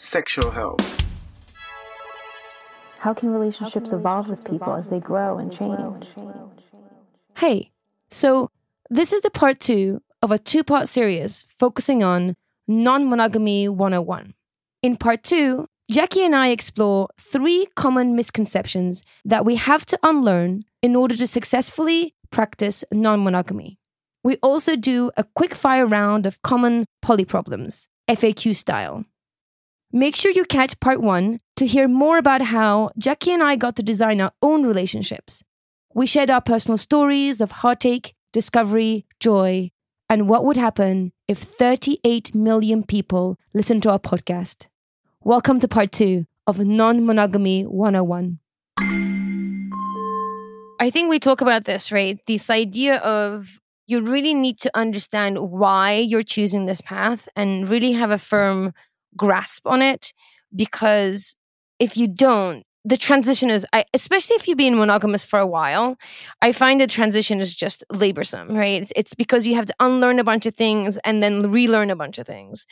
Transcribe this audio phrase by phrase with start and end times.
[0.00, 0.80] sexual health.
[2.98, 6.06] How can relationships evolve with people as they grow and change?
[7.36, 7.70] Hey,
[8.10, 8.50] so
[8.88, 12.34] this is the part two of a two part series focusing on
[12.66, 14.34] non monogamy 101.
[14.82, 20.64] In part two, Jackie and I explore three common misconceptions that we have to unlearn
[20.82, 23.78] in order to successfully practice non monogamy.
[24.24, 29.04] We also do a quick fire round of common poly problems, FAQ style.
[29.92, 33.74] Make sure you catch part one to hear more about how Jackie and I got
[33.74, 35.42] to design our own relationships.
[35.92, 39.72] We shared our personal stories of heartache, discovery, joy,
[40.08, 44.68] and what would happen if 38 million people listened to our podcast.
[45.24, 48.38] Welcome to part two of Non Monogamy 101.
[50.78, 52.16] I think we talk about this, right?
[52.28, 57.90] This idea of you really need to understand why you're choosing this path and really
[57.90, 58.72] have a firm
[59.16, 60.12] grasp on it
[60.54, 61.34] because
[61.78, 65.98] if you don't the transition is I, especially if you've been monogamous for a while
[66.40, 68.82] i find the transition is just laborsome right?
[68.82, 71.96] It's, it's because you have to unlearn a bunch of things and then relearn a
[71.96, 72.66] bunch of things.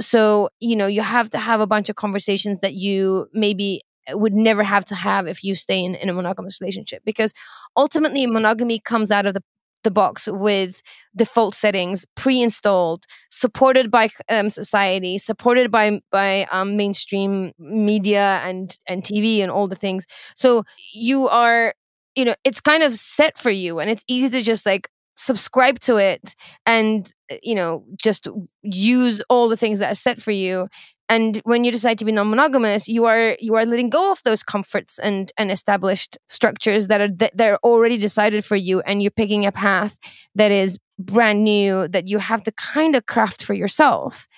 [0.00, 4.34] So you know you have to have a bunch of conversations that you maybe would
[4.34, 7.32] never have to have if you stay in, in a monogamous relationship because
[7.76, 9.42] ultimately monogamy comes out of the
[9.84, 10.82] the box with
[11.16, 19.02] default settings pre-installed supported by um, society supported by by um, mainstream media and and
[19.04, 20.06] tv and all the things.
[20.34, 21.74] So you are
[22.16, 25.78] you know it's kind of set for you and it's easy to just like subscribe
[25.78, 26.34] to it
[26.66, 27.12] and
[27.42, 28.26] you know just
[28.62, 30.68] use all the things that are set for you
[31.08, 34.42] and when you decide to be non-monogamous you are you are letting go of those
[34.42, 39.10] comforts and and established structures that are that they're already decided for you and you're
[39.10, 39.98] picking a path
[40.34, 44.28] that is brand new that you have to kind of craft for yourself.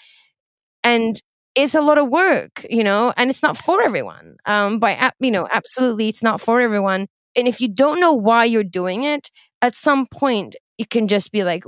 [0.84, 1.20] And
[1.54, 4.36] it's a lot of work you know and it's not for everyone.
[4.46, 7.06] Um by you know absolutely it's not for everyone.
[7.36, 9.30] And if you don't know why you're doing it
[9.62, 11.64] at some point it can just be like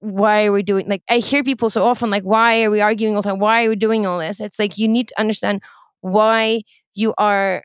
[0.00, 3.14] why are we doing like i hear people so often like why are we arguing
[3.14, 3.38] all the time?
[3.38, 4.40] Why are we doing all this?
[4.40, 5.62] It's like you need to understand
[6.00, 6.62] why
[6.94, 7.62] you are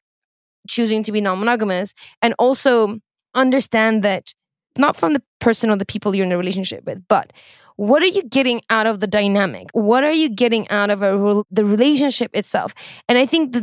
[0.68, 3.00] choosing to be non-monogamous and also
[3.34, 4.34] understand that
[4.78, 7.32] not from the person or the people you're in a relationship with but
[7.78, 9.68] what are you getting out of the dynamic?
[9.74, 12.74] What are you getting out of a, the relationship itself?
[13.10, 13.62] And i think the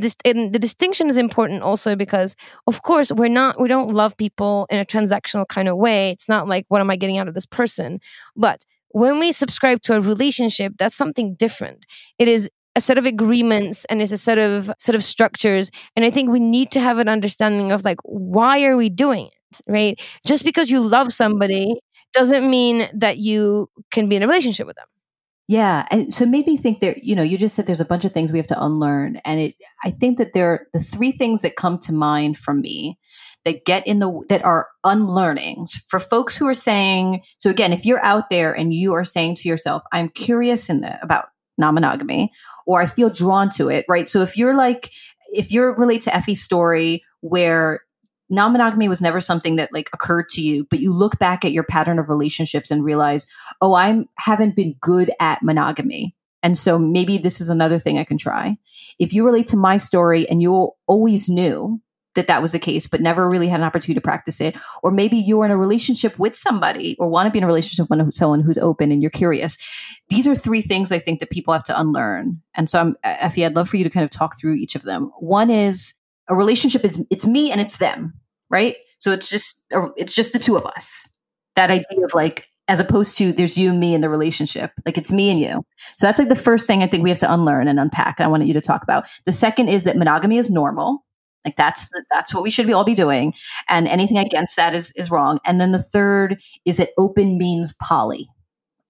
[0.59, 2.37] distinction is important also because
[2.67, 6.11] of course we're not we don't love people in a transactional kind of way.
[6.11, 8.01] It's not like what am i getting out of this person?
[8.37, 11.87] But when we subscribe to a relationship that's something different.
[12.19, 15.71] It is a set of agreements and it's a set of set of structures.
[15.97, 19.27] And i think we need to have an understanding of like why are we doing
[19.27, 19.33] it
[19.69, 20.01] right?
[20.27, 21.77] Just because you love somebody
[22.13, 24.87] doesn't mean that you can be in a relationship with them.
[25.49, 26.97] Yeah, and so maybe think there.
[27.03, 29.41] You know, you just said there's a bunch of things we have to unlearn, and
[29.41, 29.57] it.
[29.85, 32.99] I think that there are the three things that come to mind for me
[33.45, 37.23] that get in the that are unlearnings for folks who are saying.
[37.39, 40.81] So again, if you're out there and you are saying to yourself, "I'm curious in
[40.81, 41.27] the about
[41.59, 42.31] non-monogamy,"
[42.67, 44.09] or "I feel drawn to it," right?
[44.09, 44.91] So if you're like,
[45.33, 47.81] if you're relate to Effie's story where
[48.33, 51.65] non-monogamy was never something that like occurred to you but you look back at your
[51.65, 53.27] pattern of relationships and realize
[53.61, 56.17] oh i haven't been good at monogamy.
[56.45, 58.57] And so maybe this is another thing i can try.
[58.99, 61.81] If you relate to my story and you always knew
[62.15, 64.91] that that was the case but never really had an opportunity to practice it or
[64.91, 68.13] maybe you're in a relationship with somebody or want to be in a relationship with
[68.13, 69.57] someone who's open and you're curious
[70.11, 72.43] these are three things i think that people have to unlearn.
[72.55, 74.83] And so i'm effie i'd love for you to kind of talk through each of
[74.83, 75.11] them.
[75.21, 75.95] One is
[76.29, 78.13] a relationship is it's me and it's them
[78.53, 78.77] right?
[78.99, 79.65] So it's just
[79.97, 81.09] it's just the two of us.
[81.57, 84.97] That idea of like as opposed to there's you and me in the relationship like
[84.97, 85.65] it's me and you.
[85.97, 88.27] So that's like the first thing i think we have to unlearn and unpack i
[88.29, 89.07] wanted you to talk about.
[89.25, 91.05] The second is that monogamy is normal.
[91.45, 93.35] Like that's the, that's what we should be all be doing
[93.69, 95.41] and anything against that is is wrong.
[95.45, 98.29] And then the third is that open means poly.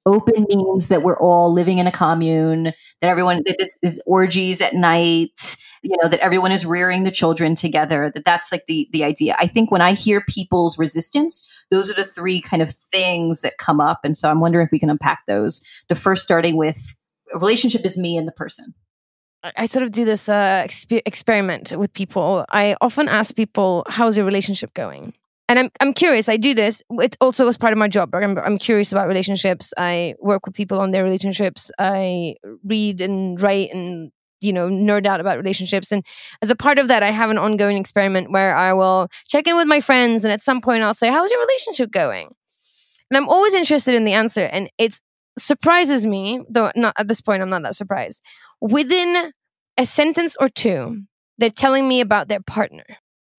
[0.04, 4.74] Open means that we're all living in a commune that everyone that it's orgies at
[4.74, 9.04] night you know that everyone is rearing the children together that that's like the the
[9.04, 13.40] idea i think when i hear people's resistance those are the three kind of things
[13.40, 16.56] that come up and so i'm wondering if we can unpack those the first starting
[16.56, 16.94] with
[17.34, 18.74] a relationship is me and the person
[19.56, 22.44] I sort of do this uh, expe- experiment with people.
[22.50, 25.14] I often ask people, "How's your relationship going?"
[25.48, 26.28] And I'm I'm curious.
[26.28, 26.80] I do this.
[26.92, 28.14] It's also as part of my job.
[28.14, 29.74] I'm I'm curious about relationships.
[29.76, 31.72] I work with people on their relationships.
[31.78, 34.12] I read and write and
[34.42, 35.92] you know nerd out about relationships.
[35.92, 36.04] And
[36.42, 39.56] as a part of that, I have an ongoing experiment where I will check in
[39.56, 42.34] with my friends, and at some point, I'll say, "How's your relationship going?"
[43.10, 44.94] And I'm always interested in the answer, and it
[45.38, 46.42] surprises me.
[46.48, 48.20] Though not at this point, I'm not that surprised.
[48.60, 49.32] Within
[49.78, 51.02] a sentence or two,
[51.38, 52.84] they're telling me about their partner,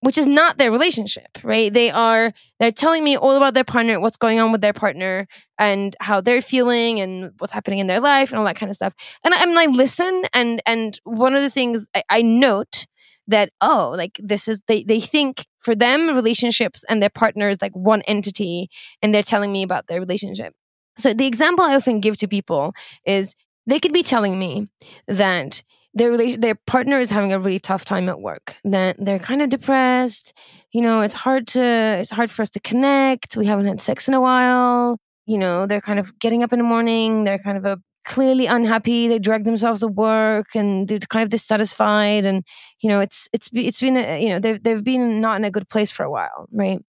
[0.04, 1.74] which is not their relationship, right?
[1.74, 5.28] They are they're telling me all about their partner, what's going on with their partner,
[5.58, 8.76] and how they're feeling, and what's happening in their life, and all that kind of
[8.76, 8.94] stuff.
[9.24, 12.86] And I, and I listen, and and one of the things I, I note
[13.28, 17.62] that oh, like this is they they think for them relationships and their partner is
[17.62, 18.70] like one entity,
[19.02, 20.54] and they're telling me about their relationship.
[20.98, 22.74] So the example I often give to people
[23.06, 23.36] is
[23.66, 24.68] they could be telling me
[25.08, 28.56] that their relation their partner is having a really tough time at work.
[28.63, 30.34] That they're kind of depressed.
[30.72, 33.38] You know it's hard to it's hard for us to connect.
[33.38, 34.98] We haven't had sex in a while.
[35.25, 37.24] You know they're kind of getting up in the morning.
[37.24, 39.07] They're kind of a clearly unhappy.
[39.07, 42.25] They drag themselves to work and they're kind of dissatisfied.
[42.25, 42.44] And
[42.81, 45.51] you know it's it's it's been a, you know they've, they've been not in a
[45.51, 46.80] good place for a while right?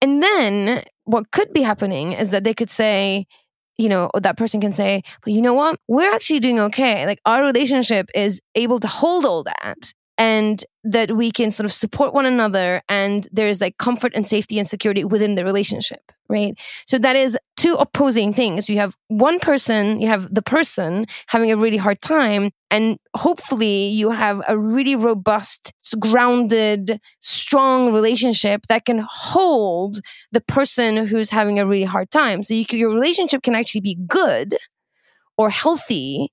[0.00, 3.26] And then what could be happening is that they could say
[3.82, 5.78] you know, that person can say, but you know what?
[5.88, 7.04] We're actually doing okay.
[7.04, 9.92] Like our relationship is able to hold all that
[10.22, 14.56] and that we can sort of support one another and there's like comfort and safety
[14.56, 16.54] and security within the relationship, right?
[16.86, 18.68] So that is two opposing things.
[18.68, 23.88] You have one person, you have the person having a really hard time and hopefully
[23.88, 29.98] you have a really robust, grounded, strong relationship that can hold
[30.30, 32.44] the person who's having a really hard time.
[32.44, 34.56] So you can, your relationship can actually be good
[35.36, 36.30] or healthy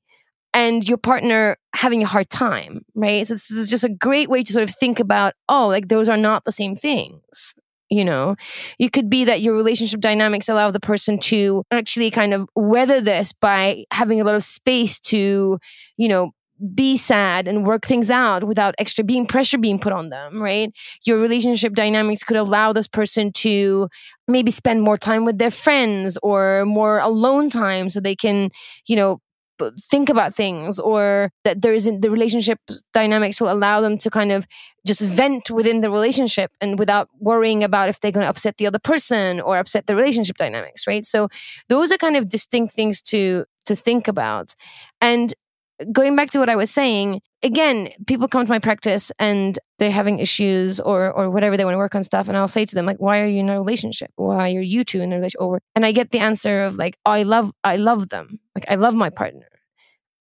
[0.54, 3.26] and your partner having a hard time, right?
[3.28, 6.10] So this is just a great way to sort of think about, oh, like those
[6.10, 7.54] are not the same things.
[7.92, 8.36] You know,
[8.78, 13.02] it could be that your relationship dynamics allow the person to actually kind of weather
[13.02, 15.58] this by having a lot of space to,
[15.98, 16.32] you know,
[16.76, 20.72] be sad and work things out without extra being pressure being put on them, right?
[21.06, 23.88] Your relationship dynamics could allow this person to
[24.28, 28.50] maybe spend more time with their friends or more alone time so they can,
[28.88, 29.20] you know,
[29.82, 32.60] think about things or that there isn't the relationship
[32.94, 34.48] dynamics will allow them to kind of
[34.86, 38.68] just vent within the relationship and without worrying about if they're going to upset the
[38.68, 41.06] other person or upset the relationship dynamics right?
[41.06, 41.28] So
[41.68, 44.56] those are kind of distinct things to to think about.
[45.02, 45.34] And
[45.92, 49.92] going back to what i was saying again people come to my practice and they're
[49.92, 52.76] having issues or or whatever they want to work on stuff and i'll say to
[52.76, 54.12] them like why are you in a relationship?
[54.16, 55.64] Why are you two in a relationship?
[55.76, 58.40] And i get the answer of like oh, i love i love them.
[58.56, 59.49] Like i love my partner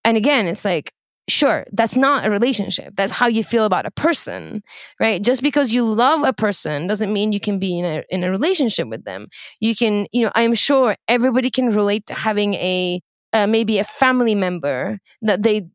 [0.08, 0.92] and again, it's like,
[1.28, 2.94] sure, that's not a relationship.
[2.96, 4.62] That's how you feel about a person,
[4.98, 5.22] right?
[5.22, 8.30] Just because you love a person doesn't mean you can be in a in a
[8.30, 9.28] relationship with them.
[9.60, 13.00] You can, you know, I'm sure everybody can relate to having a
[13.34, 15.66] uh, maybe a family member that they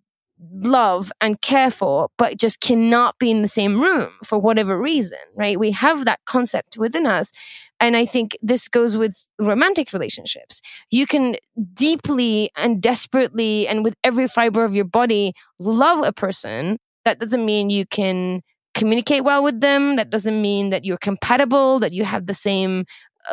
[0.52, 5.18] love and care for, but just cannot be in the same room for whatever reason,
[5.36, 5.60] right?
[5.60, 7.32] We have that concept within us.
[7.80, 10.62] And I think this goes with romantic relationships.
[10.90, 11.36] You can
[11.74, 16.78] deeply and desperately and with every fiber of your body love a person.
[17.06, 18.42] That doesn't mean you can
[18.74, 19.98] communicate well with them.
[19.98, 22.86] That doesn't mean that you're compatible, that you have the same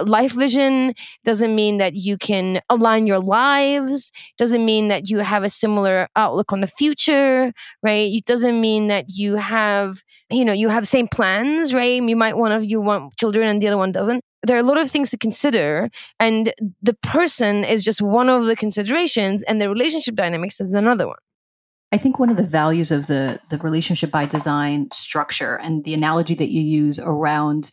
[0.04, 0.94] life vision
[1.24, 6.08] doesn't mean that you can align your lives doesn't mean that you have a similar
[6.16, 8.12] outlook on the future right?
[8.12, 12.02] It doesn't mean that you have you know you have same plans right?
[12.02, 14.22] You might one of you want children and the other one doesn't.
[14.42, 18.46] There are a lot of things to consider and the person is just one of
[18.46, 21.18] the considerations and the relationship dynamics is another one.
[21.92, 25.94] I think one of the values of the the relationship by design structure and the
[25.94, 27.70] analogy that you use around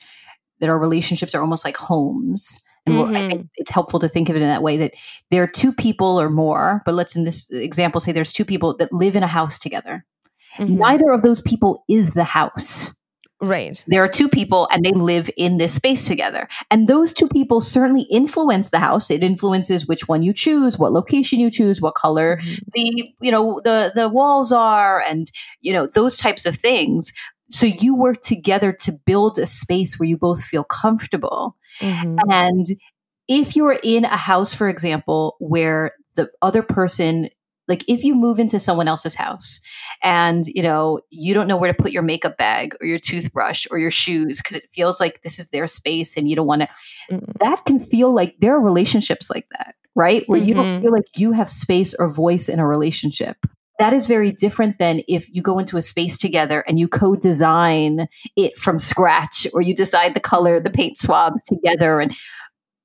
[0.59, 2.63] that our relationships are almost like homes.
[2.85, 3.15] And mm-hmm.
[3.15, 4.93] I think it's helpful to think of it in that way that
[5.29, 8.77] there are two people or more, but let's in this example say there's two people
[8.77, 10.05] that live in a house together.
[10.57, 10.77] Mm-hmm.
[10.77, 12.91] Neither of those people is the house.
[13.39, 13.83] Right.
[13.87, 16.47] There are two people and they live in this space together.
[16.71, 19.11] And those two people certainly influence the house.
[19.11, 22.55] It influences which one you choose, what location you choose, what color mm-hmm.
[22.73, 25.29] the, you know, the the walls are and,
[25.61, 27.13] you know, those types of things.
[27.49, 31.55] So you work together to build a space where you both feel comfortable.
[31.79, 32.17] Mm-hmm.
[32.29, 32.65] And
[33.27, 37.29] if you're in a house, for example, where the other person
[37.67, 39.61] like if you move into someone else's house
[40.01, 43.67] and you know you don't know where to put your makeup bag or your toothbrush
[43.69, 46.61] or your shoes because it feels like this is their space and you don't want
[46.61, 46.67] to
[47.11, 47.31] mm-hmm.
[47.39, 50.49] that can feel like there are relationships like that right where mm-hmm.
[50.49, 50.83] you don't mm-hmm.
[50.83, 53.37] feel like you have space or voice in a relationship
[53.79, 58.07] that is very different than if you go into a space together and you co-design
[58.35, 62.15] it from scratch or you decide the color the paint swabs together and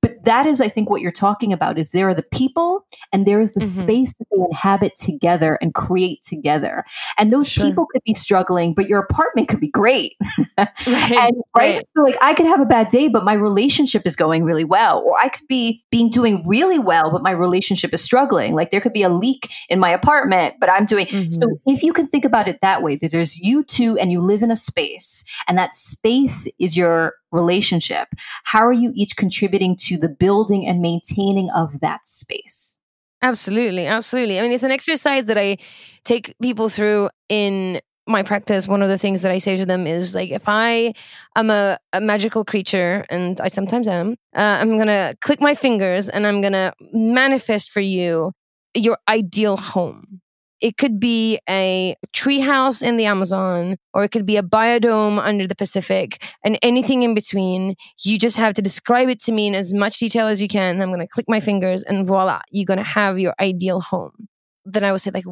[0.01, 3.25] but that is i think what you're talking about is there are the people and
[3.25, 3.83] there is the mm-hmm.
[3.83, 6.83] space that they inhabit together and create together
[7.17, 7.65] and those sure.
[7.65, 10.15] people could be struggling but your apartment could be great
[10.57, 14.05] right, and right, right, So like i could have a bad day but my relationship
[14.05, 17.93] is going really well or i could be being doing really well but my relationship
[17.93, 21.31] is struggling like there could be a leak in my apartment but i'm doing mm-hmm.
[21.31, 24.21] so if you can think about it that way that there's you two and you
[24.21, 28.07] live in a space and that space is your relationship,
[28.43, 32.79] how are you each contributing to the building and maintaining of that space?
[33.21, 34.39] Absolutely, absolutely.
[34.39, 35.57] I mean, it's an exercise that I
[36.03, 38.67] take people through in my practice.
[38.67, 40.93] One of the things that I say to them is like, if I
[41.37, 46.09] am a, a magical creature, and I sometimes am, uh, I'm gonna click my fingers
[46.09, 48.33] and I'm gonna manifest for you
[48.75, 50.19] your ideal home.
[50.63, 55.45] It could be a treehouse in the Amazon, or it could be a biodome under
[55.45, 57.75] the Pacific, and anything in between.
[58.05, 60.81] You just have to describe it to me in as much detail as you can.
[60.81, 64.29] I'm going to click my fingers, and voila, you're going to have your ideal home.
[64.63, 65.25] Then I would say, like,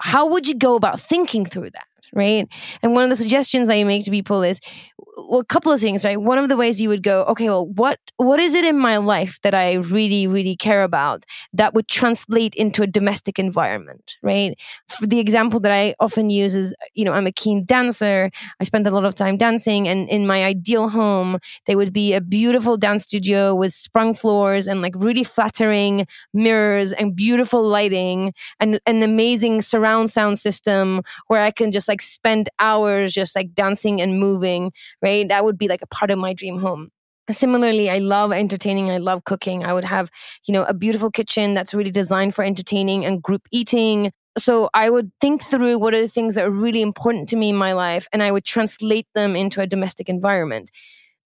[0.00, 1.84] how would you go about thinking through that?
[2.14, 2.46] Right?
[2.82, 4.60] And one of the suggestions I make to people is
[5.16, 6.20] well, a couple of things, right?
[6.20, 8.98] One of the ways you would go, okay, well, what what is it in my
[8.98, 14.56] life that I really, really care about that would translate into a domestic environment, right?
[14.88, 18.30] For the example that I often use is, you know, I'm a keen dancer.
[18.60, 22.14] I spend a lot of time dancing, and in my ideal home, there would be
[22.14, 28.32] a beautiful dance studio with sprung floors and like really flattering mirrors and beautiful lighting
[28.60, 33.54] and an amazing surround sound system where I can just like spend hours just like
[33.54, 35.28] dancing and moving, right?
[35.28, 36.90] That would be like a part of my dream home.
[37.30, 39.62] Similarly i love entertaining i love cooking.
[39.62, 40.10] I would have
[40.46, 44.12] you know a beautiful kitchen that's really designed for entertaining and group eating.
[44.38, 47.50] So i would think through what are the things that are really important to me
[47.50, 50.70] in my life and i would translate them into a domestic environment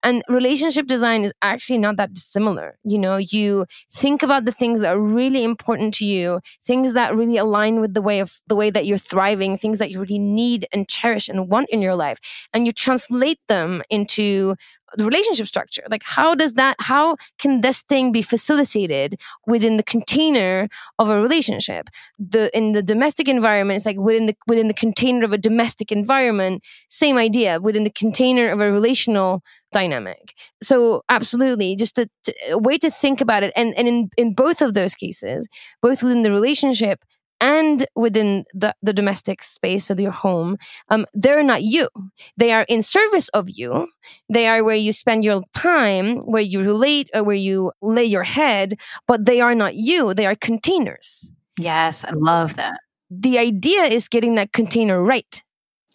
[0.02, 2.78] and relationship design is actually not that dissimilar.
[2.85, 7.14] You know, you think about the things that are really important to you, things that
[7.14, 10.18] really align with the way of the way that you're thriving, things that you really
[10.18, 12.18] need and cherish and want in your life,
[12.52, 14.56] and you translate them into
[14.97, 19.83] the relationship structure like how does that how can this thing be facilitated within the
[19.83, 20.69] container
[20.99, 25.25] of a relationship the in the domestic environment it's like within the within the container
[25.25, 30.35] of a domestic environment same idea within the container of a relational dynamic.
[30.63, 32.09] So absolutely, just a,
[32.51, 33.53] a, way to think about it.
[33.57, 35.49] And and in in both of those cases,
[35.81, 37.01] both within the relationship
[37.43, 40.57] and within the, the domestic space of your home,
[40.89, 41.89] um, they're not you.
[42.37, 43.89] They are in service of you.
[44.29, 48.23] They are where you spend your time, where you relate, or where you lay your
[48.23, 50.15] head, but they are not you.
[50.15, 51.33] They are containers.
[51.59, 52.79] Yes, I love that.
[53.11, 55.43] The idea is getting that container right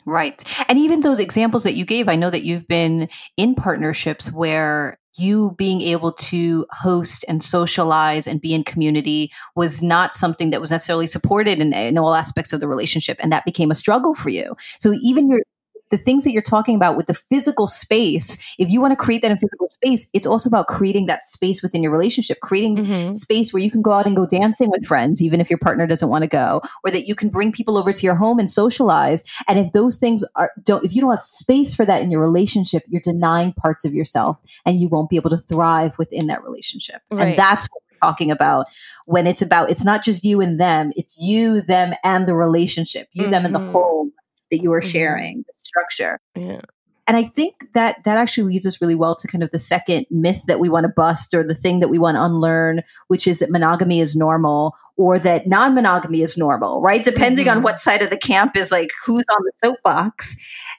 [0.07, 0.41] Right.
[0.69, 4.97] And even those examples that you gave, I know that you've been in partnerships where
[5.17, 10.61] you being able to host and socialize and be in community was not something that
[10.61, 13.17] was necessarily supported in, in all aspects of the relationship.
[13.19, 14.55] And that became a struggle for you.
[14.79, 15.41] So even your
[15.89, 19.21] the things that you're talking about with the physical space, if you want to create
[19.21, 23.13] that in physical space, it's also about creating that space within your relationship, creating mm-hmm.
[23.13, 25.87] space where you can go out and go dancing with friends, even if your partner
[25.87, 28.49] doesn't want to go, or that you can bring people over to your home and
[28.49, 29.23] socialize.
[29.47, 32.21] And if those things are don't, if you don't have space for that in your
[32.21, 36.43] relationship, you're denying parts of yourself and you won't be able to thrive within that
[36.43, 37.01] relationship.
[37.09, 37.29] Right.
[37.29, 38.67] And that's what we're talking about
[39.05, 43.07] when it's about, it's not just you and them, it's you, them, and the relationship,
[43.13, 43.31] you, mm-hmm.
[43.31, 44.11] them, and the home
[44.51, 44.89] that you are mm-hmm.
[44.89, 45.43] sharing,
[45.77, 46.19] structure.
[46.35, 46.61] Yeah.
[47.07, 50.05] And I think that that actually leads us really well to kind of the second
[50.11, 53.27] myth that we want to bust or the thing that we want to unlearn, which
[53.27, 57.05] is that monogamy is normal or that non monogamy is normal, right?
[57.05, 57.57] Depending mm-hmm.
[57.57, 60.35] on what side of the camp is like who's on the soapbox.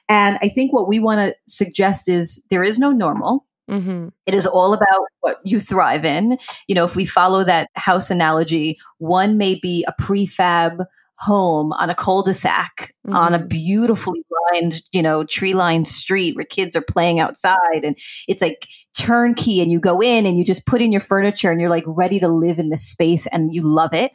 [0.07, 3.47] And I think what we want to suggest is there is no normal.
[3.67, 4.09] Mm-hmm.
[4.27, 6.37] It is all about what you thrive in.
[6.67, 10.85] You know, if we follow that house analogy, one may be a prefab
[11.19, 13.15] home on a cul-de-sac mm-hmm.
[13.15, 13.47] on a mm-hmm.
[13.47, 14.21] beautifully
[14.51, 17.97] lined, you know, tree lined street where kids are playing outside and
[18.27, 21.59] it's like turnkey and you go in and you just put in your furniture and
[21.59, 24.11] you're like ready to live in this space and you love it.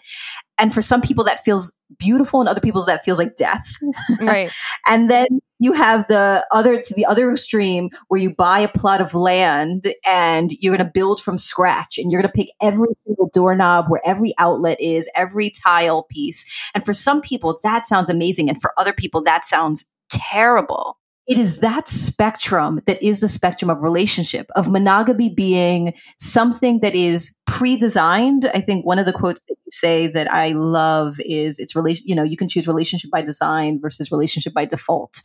[0.58, 3.76] And for some people that feels beautiful and other people that feels like death.
[4.20, 4.50] Right.
[4.86, 5.26] and then
[5.58, 9.86] you have the other to the other extreme where you buy a plot of land
[10.04, 13.86] and you're going to build from scratch and you're going to pick every single doorknob
[13.88, 16.44] where every outlet is, every tile piece.
[16.74, 20.98] And for some people that sounds amazing and for other people that sounds terrible.
[21.26, 26.94] It is that spectrum that is the spectrum of relationship of monogamy being something that
[26.94, 28.50] is pre-designed.
[28.52, 32.04] I think one of the quotes that you say that i love is it's relation
[32.06, 35.22] you know you can choose relationship by design versus relationship by default.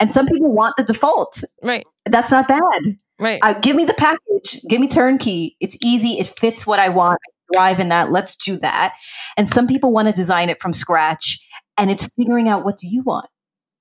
[0.00, 1.42] And some people want the default.
[1.62, 1.86] Right.
[2.04, 2.98] That's not bad.
[3.18, 3.40] Right.
[3.42, 4.62] Uh, give me the package.
[4.68, 5.56] Give me turnkey.
[5.60, 6.18] It's easy.
[6.18, 7.18] It fits what i want.
[7.26, 8.12] I thrive in that.
[8.12, 8.94] Let's do that.
[9.36, 11.40] And some people want to design it from scratch
[11.78, 13.28] and it's figuring out what do you want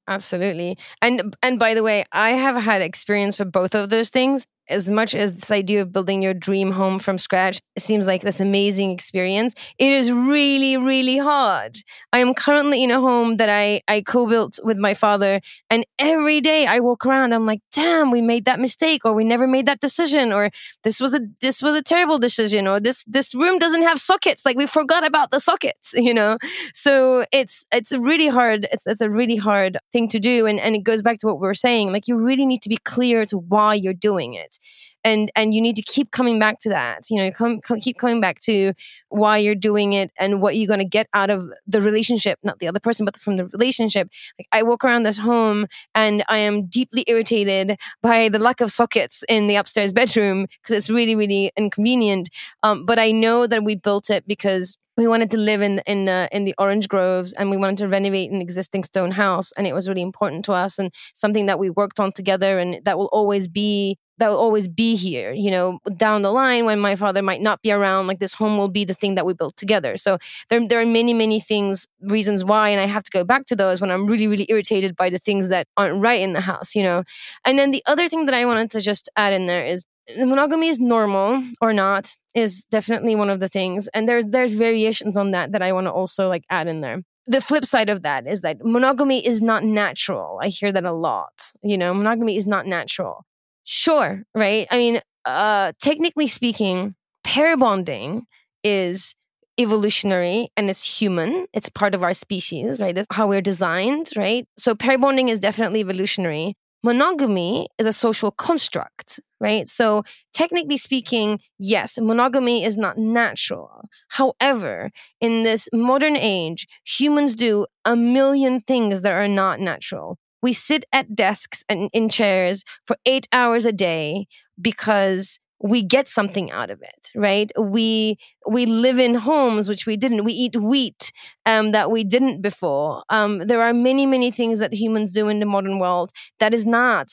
[0.08, 0.78] Absolutely.
[1.02, 4.90] And and by the way, I have had experience with both of those things as
[4.90, 8.92] much as this idea of building your dream home from scratch seems like this amazing
[8.92, 11.78] experience, it is really, really hard.
[12.12, 15.42] I am currently in a home that I, I co built with my father.
[15.70, 19.24] And every day I walk around, I'm like, damn, we made that mistake, or we
[19.24, 20.52] never made that decision, or
[20.84, 24.46] this was a this was a terrible decision, or this this room doesn't have sockets.
[24.46, 26.38] Like we forgot about the sockets, you know?
[26.74, 28.68] So it's it's really hard.
[28.72, 30.46] It's it's a really hard thing to do.
[30.46, 31.92] And and it goes back to what we were saying.
[31.92, 34.57] Like you really need to be clear to why you're doing it
[35.04, 37.98] and and you need to keep coming back to that you know come, come keep
[37.98, 38.74] coming back to
[39.10, 42.60] why you're doing it and what you're going to get out of the relationship not
[42.60, 44.10] the other person but from the relationship.
[44.40, 48.72] Like i walk around this home and i am deeply irritated by the lack of
[48.72, 52.30] sockets in the upstairs bedroom because it's really really inconvenient
[52.64, 56.06] um, but i know that we built it because we wanted to live in in
[56.06, 59.68] the in the orange groves and we wanted to renovate an existing stone house and
[59.68, 62.98] it was really important to us and something that we worked on together and that
[62.98, 66.96] will always be that will always be here you know down the line when my
[66.96, 69.56] father might not be around like this home will be the thing that we built
[69.58, 69.98] together.
[69.98, 70.18] So
[70.50, 73.56] there, there are many many things reasons why and i have to go back to
[73.56, 76.76] those when i'm really really irritated by the things that aren't right in the house
[76.76, 77.04] you know?
[77.46, 79.84] And then the other thing that i wanted to just add in there is
[80.18, 85.18] monogamy is normal or not is definitely one of the things and there's there's variations
[85.18, 87.02] on that that i want to also like add in there.
[87.30, 90.40] The flip side of that is that monogamy is not natural.
[90.42, 91.94] I hear that a lot you know?
[91.94, 93.26] Monogamy is not natural
[93.70, 94.66] Sure, right?
[94.72, 96.96] I mean, uh, technically speaking,
[97.26, 98.26] pair bonding
[98.64, 99.14] is
[99.60, 101.48] evolutionary and it's human.
[101.52, 102.96] It's part of our species, right?
[102.96, 104.48] That's how we're designed, right?
[104.58, 106.56] So pair bonding is definitely evolutionary.
[106.82, 109.68] Monogamy is a social construct, right?
[109.68, 113.82] So technically speaking, yes, monogamy is not natural.
[114.08, 120.54] However, in this modern age, humans do a million things that are not natural we
[120.54, 124.28] sit at desks and in chairs for eight hours a day
[124.62, 127.52] because we get something out of it right?
[127.60, 130.24] We we live in homes which we didn't.
[130.24, 131.12] We eat wheat
[131.46, 133.04] um, that we didn't before.
[133.10, 136.66] Um, there are many many things that humans do in the modern world that is
[136.66, 137.10] not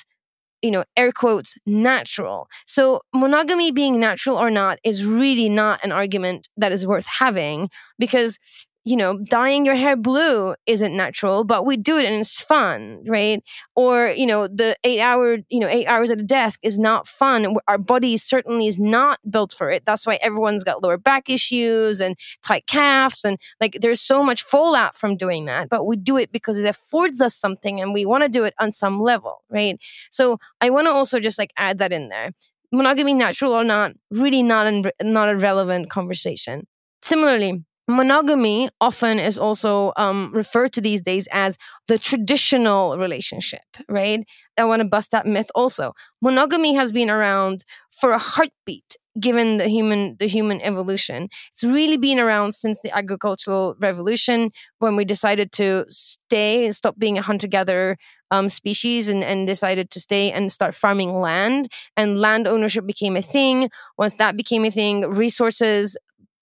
[0.62, 2.48] you know air quotes natural.
[2.66, 7.70] So monogamy being natural or not is really not an argument that is worth having
[7.98, 8.38] because
[8.84, 13.02] you know, dyeing your hair blue isn't natural, but we do it and it's fun,
[13.06, 13.42] right?
[13.74, 17.08] Or, you know, the eight hour, you know, eight hours at a desk is not
[17.08, 17.56] fun.
[17.66, 19.86] Our body certainly is not built for it.
[19.86, 23.24] That's why everyone's got lower back issues and tight calves.
[23.24, 26.66] And like there's so much fallout from doing that, but we do it because it
[26.66, 29.80] affords us something and we want to do it on some level, right?
[30.10, 32.32] So I want to also just like add that in there.
[32.70, 36.66] Monogamy, natural or not, really not, an, not a relevant conversation.
[37.02, 44.24] Similarly, monogamy often is also um, referred to these days as the traditional relationship right?
[44.56, 45.92] I want to bust that myth also.
[46.22, 51.28] Monogamy has been around for a heartbeat given the human the human evolution.
[51.50, 56.98] It's really been around since the agricultural revolution when we decided to stay and stop
[56.98, 57.96] being a hunter gatherer
[58.30, 63.16] um, species and, and decided to stay and start farming land and land ownership became
[63.16, 63.70] a thing.
[63.98, 65.96] Once that became a thing resources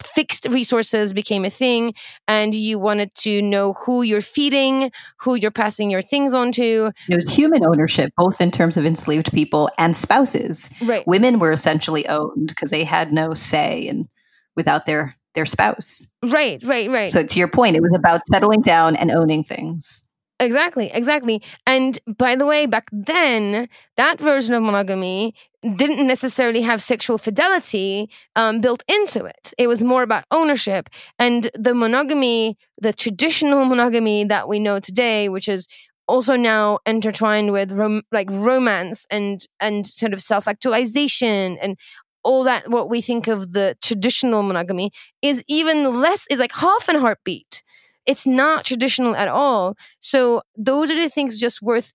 [0.07, 1.95] fixed resources became a thing
[2.29, 6.93] and you wanted to know who you're feeding who you're passing your things on to.
[7.09, 10.73] It was human ownership both in terms of enslaved people and spouses.
[10.83, 11.07] Right.
[11.07, 14.09] Women were essentially owned because they had no say and
[14.57, 16.09] without their their spouse.
[16.23, 17.09] Right right right.
[17.09, 20.07] So to your point it was about settling down and owning things.
[20.41, 21.41] Exactly, exactly.
[21.67, 25.35] And by the way, back then, that version of monogamy
[25.77, 29.53] didn't necessarily have sexual fidelity um, built into it.
[29.59, 30.89] It was more about ownership.
[31.19, 35.69] And the monogamy, the traditional monogamy that we know today, which is
[36.09, 41.79] also now intertwined with rom- like romance and and sort of self actualization and
[42.25, 44.91] all that what we think of the traditional monogamy
[45.23, 47.63] is even less is like half an heartbeat
[48.07, 49.77] it's not traditional at all.
[50.01, 51.93] So those are the things just worth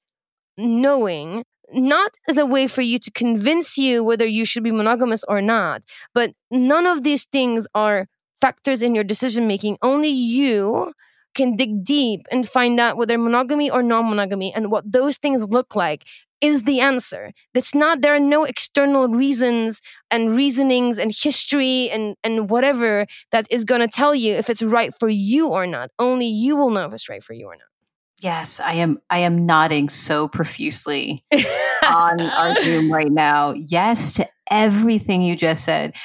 [0.57, 5.23] knowing not as a way for you to convince you whether you should be monogamous
[5.27, 8.07] or not, but none of these things are
[8.39, 9.77] factors in your decision making.
[9.81, 10.93] Only you
[11.35, 15.75] can dig deep and find out whether monogamy or non-monogamy and what those things look
[15.75, 16.03] like
[16.39, 17.31] is the answer.
[17.53, 23.47] That's not, there are no external reasons and reasonings and history and, and whatever that
[23.49, 25.89] is going to tell you if it's right for you or not.
[25.97, 27.66] Only you will know if it's right for you or not.
[28.19, 28.99] Yes, I am.
[29.09, 31.23] I am nodding so profusely
[31.87, 33.51] on our Zoom right now.
[33.51, 35.95] Yes to everything you just said.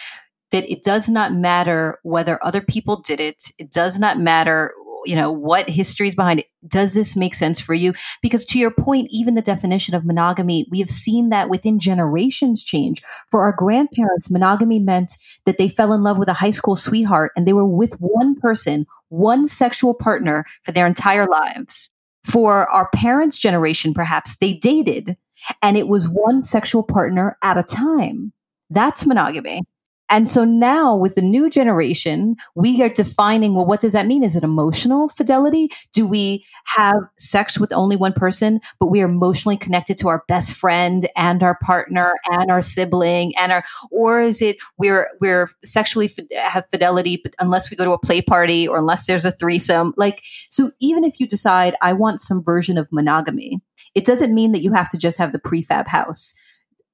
[0.51, 3.44] That it does not matter whether other people did it.
[3.59, 7.61] It does not matter you know what history is behind it does this make sense
[7.61, 11.48] for you because to your point even the definition of monogamy we have seen that
[11.48, 15.12] within generations change for our grandparents monogamy meant
[15.44, 18.35] that they fell in love with a high school sweetheart and they were with one
[18.37, 21.91] person one sexual partner for their entire lives
[22.24, 25.16] for our parents generation perhaps they dated
[25.61, 28.32] and it was one sexual partner at a time.
[28.70, 29.62] That's monogamy
[30.08, 34.22] and so now with the new generation, we are defining, well, what does that mean?
[34.22, 35.70] Is it emotional fidelity?
[35.94, 40.22] Do we have sex with only one person, but we are emotionally connected to our
[40.28, 45.50] best friend and our partner and our sibling and our, or is it we're, we're
[45.64, 49.32] sexually have fidelity, but unless we go to a play party or unless there's a
[49.32, 53.60] threesome, like, so even if you decide I want some version of monogamy,
[53.94, 56.34] it doesn't mean that you have to just have the prefab house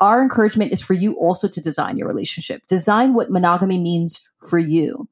[0.00, 2.62] our encouragement is for you also to design your relationship.
[2.68, 5.08] Design what monogamy means for you.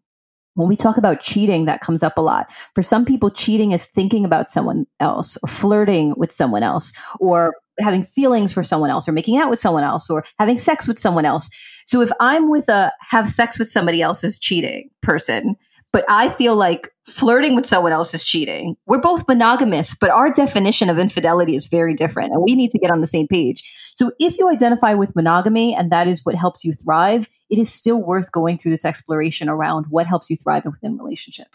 [0.55, 2.51] When we talk about cheating, that comes up a lot.
[2.75, 7.55] For some people, cheating is thinking about someone else or flirting with someone else or
[7.79, 10.99] having feelings for someone else or making out with someone else or having sex with
[10.99, 11.51] someone else.
[11.85, 15.57] So if I'm with a have sex with somebody else's cheating person,
[15.92, 18.77] but I feel like flirting with someone else is cheating.
[18.87, 22.79] We're both monogamous, but our definition of infidelity is very different and we need to
[22.79, 23.62] get on the same page.
[23.94, 27.72] So if you identify with monogamy and that is what helps you thrive, it is
[27.72, 31.49] still worth going through this exploration around what helps you thrive within relationship.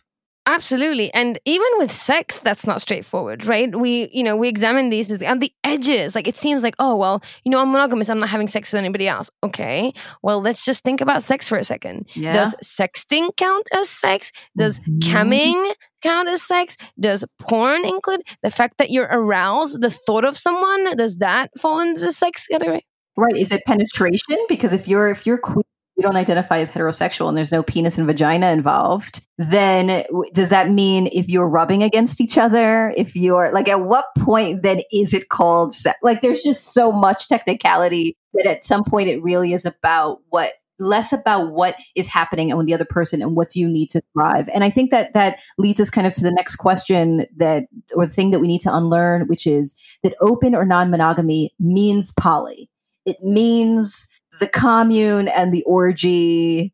[0.47, 1.13] Absolutely.
[1.13, 3.73] And even with sex, that's not straightforward, right?
[3.75, 6.15] We, you know, we examine these on the edges.
[6.15, 8.09] Like it seems like, oh, well, you know, I'm monogamous.
[8.09, 9.29] I'm not having sex with anybody else.
[9.43, 9.93] Okay.
[10.23, 12.09] Well, let's just think about sex for a second.
[12.15, 12.33] Yeah.
[12.33, 14.31] Does sexting count as sex?
[14.57, 14.99] Does mm-hmm.
[14.99, 16.75] camming count as sex?
[16.99, 20.97] Does porn include the fact that you're aroused, the thought of someone?
[20.97, 22.85] Does that fall into the sex category?
[23.15, 23.35] Right.
[23.35, 24.37] Is it penetration?
[24.49, 25.63] Because if you're if you're queer
[25.97, 30.69] you don't identify as heterosexual and there's no penis and vagina involved, then does that
[30.69, 35.13] mean if you're rubbing against each other, if you're like, at what point then is
[35.13, 35.97] it called sex?
[36.01, 40.53] Like, there's just so much technicality that at some point it really is about what
[40.79, 43.87] less about what is happening and with the other person and what do you need
[43.87, 47.27] to thrive and i think that that leads us kind of to the next question
[47.37, 51.53] that or the thing that we need to unlearn which is that open or non-monogamy
[51.59, 52.67] means poly
[53.05, 54.07] it means
[54.41, 56.73] the commune and the orgy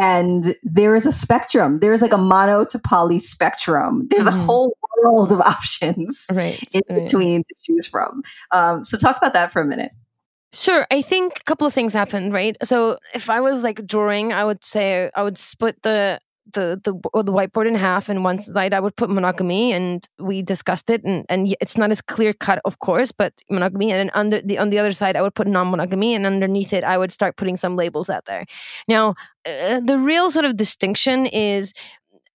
[0.00, 4.40] and there is a spectrum there's like a mono to poly spectrum there's mm-hmm.
[4.40, 7.04] a whole world of options right, in right.
[7.04, 9.92] between to choose from um, so talk about that for a minute
[10.54, 10.86] Sure.
[10.90, 12.58] I think a couple of things happened, right?
[12.62, 16.20] So if I was like drawing, I would say I would split the
[16.52, 20.42] the the the whiteboard in half, and one side I would put monogamy, and we
[20.42, 24.10] discussed it, and and it's not as clear cut, of course, but monogamy, and then
[24.14, 27.12] under the on the other side I would put non-monogamy, and underneath it I would
[27.12, 28.46] start putting some labels out there.
[28.88, 29.14] Now,
[29.46, 31.72] uh, the real sort of distinction is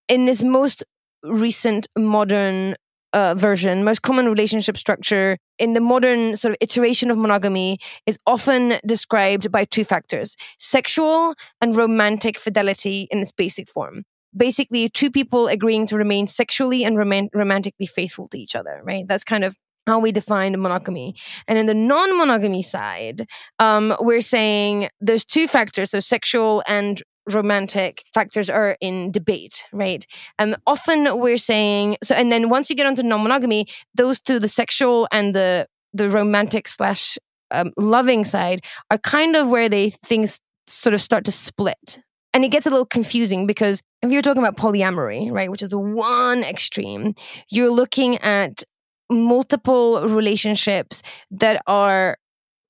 [0.08, 0.84] in this most
[1.23, 2.75] recent modern
[3.13, 8.17] uh, version, most common relationship structure in the modern sort of iteration of monogamy is
[8.26, 14.04] often described by two factors sexual and romantic fidelity in its basic form.
[14.36, 19.08] Basically, two people agreeing to remain sexually and rom- romantically faithful to each other, right?
[19.08, 19.56] That's kind of
[19.88, 21.15] how we define monogamy.
[21.48, 23.26] And in the non monogamy side,
[23.58, 30.06] um, we're saying there's two factors, so sexual and romantic factors are in debate, right?
[30.40, 34.40] And um, often we're saying so, and then once you get onto non-monogamy, those two,
[34.40, 37.18] the sexual and the the romantic slash
[37.52, 38.62] um, loving side,
[38.92, 42.00] are kind of where they things sort of start to split.
[42.34, 45.70] And it gets a little confusing because if you're talking about polyamory, right, which is
[45.70, 47.16] the one extreme,
[47.50, 48.63] you're looking at
[49.10, 52.18] multiple relationships that are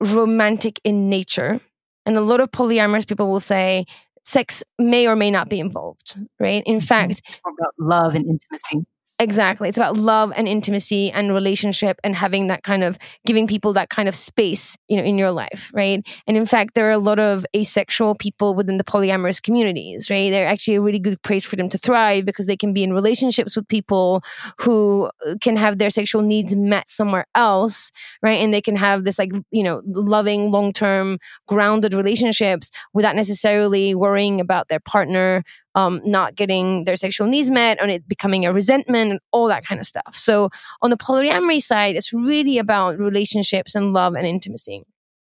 [0.00, 1.60] romantic in nature.
[2.06, 3.84] And a lot of polyamorous people will say
[4.28, 6.62] sex may or may not be involved, right?
[6.66, 6.86] In mm-hmm.
[6.86, 8.86] fact, about love and intimacy.
[9.20, 9.68] Exactly.
[9.68, 13.90] It's about love and intimacy and relationship and having that kind of giving people that
[13.90, 16.06] kind of space, you know, in your life, right?
[16.28, 20.30] And in fact, there are a lot of asexual people within the polyamorous communities, right?
[20.30, 22.92] They're actually a really good place for them to thrive because they can be in
[22.92, 24.22] relationships with people
[24.60, 27.90] who uh, can have their sexual needs met somewhere else,
[28.22, 28.40] right?
[28.40, 34.40] And they can have this like, you know, loving, long-term, grounded relationships without necessarily worrying
[34.40, 35.42] about their partner
[35.74, 39.64] um, not getting their sexual needs met, and it becoming a resentment, and all that
[39.64, 40.16] kind of stuff.
[40.16, 40.50] So
[40.82, 44.82] on the polyamory side, it's really about relationships and love and intimacy.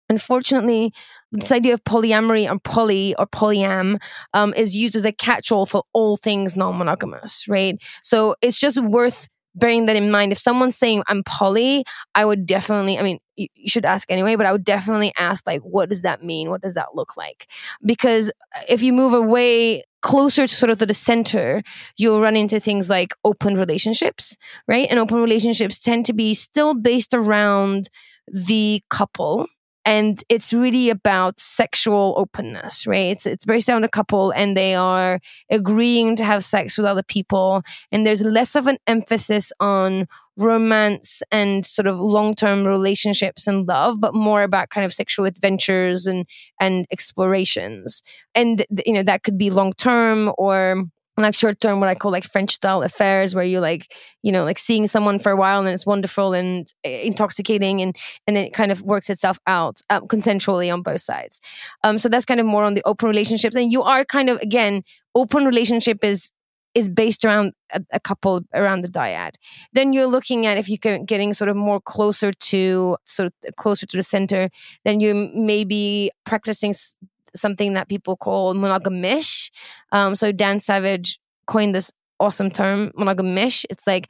[0.09, 0.93] Unfortunately,
[1.33, 4.01] this idea of polyamory or poly or polyam
[4.35, 7.77] um, is used as a catch-all for all things non-monogamous, right?
[8.03, 10.33] So it's just worth bearing that in mind.
[10.33, 14.47] If someone's saying I'm poly, I would definitely, I mean, you, should ask anyway, but
[14.47, 16.51] I would definitely ask, like, what does that mean?
[16.51, 17.49] What does that look like?
[17.85, 18.31] Because
[18.69, 21.63] if you move away closer to sort of to the center,
[21.97, 24.37] you'll run into things like open relationships,
[24.69, 24.87] right?
[24.91, 27.89] And open relationships tend to be still based around
[28.29, 29.47] the couple
[29.87, 34.75] and it's really about sexual openness right it's, it's based on a couple and they
[34.75, 37.63] are agreeing to have sex with other people
[37.93, 44.01] and there's less of an emphasis on romance and sort of long-term relationships and love
[44.01, 46.27] but more about kind of sexual adventures and
[46.61, 48.03] and explorations.
[48.35, 50.85] And you know that could be long term or
[51.17, 54.43] like short term what i call like french style affairs where you like you know
[54.43, 58.45] like seeing someone for a while and it's wonderful and eh, intoxicating and and then
[58.45, 61.41] it kind of works itself out um, consensually on both sides.
[61.85, 63.55] Um so that's kind of more on the open relationships.
[63.55, 64.83] And you are kind of again
[65.15, 66.33] open relationship is
[66.75, 69.33] is based around a, a couple around the dyad
[69.73, 73.87] then you're looking at if you're getting sort of more closer to sort of closer
[73.87, 74.49] to the center
[74.85, 76.73] then you may be practicing
[77.37, 79.51] something that people call monogamish.
[79.93, 83.65] Um, so Dan Savage coined this awesome term, monogamish.
[83.71, 84.09] It's like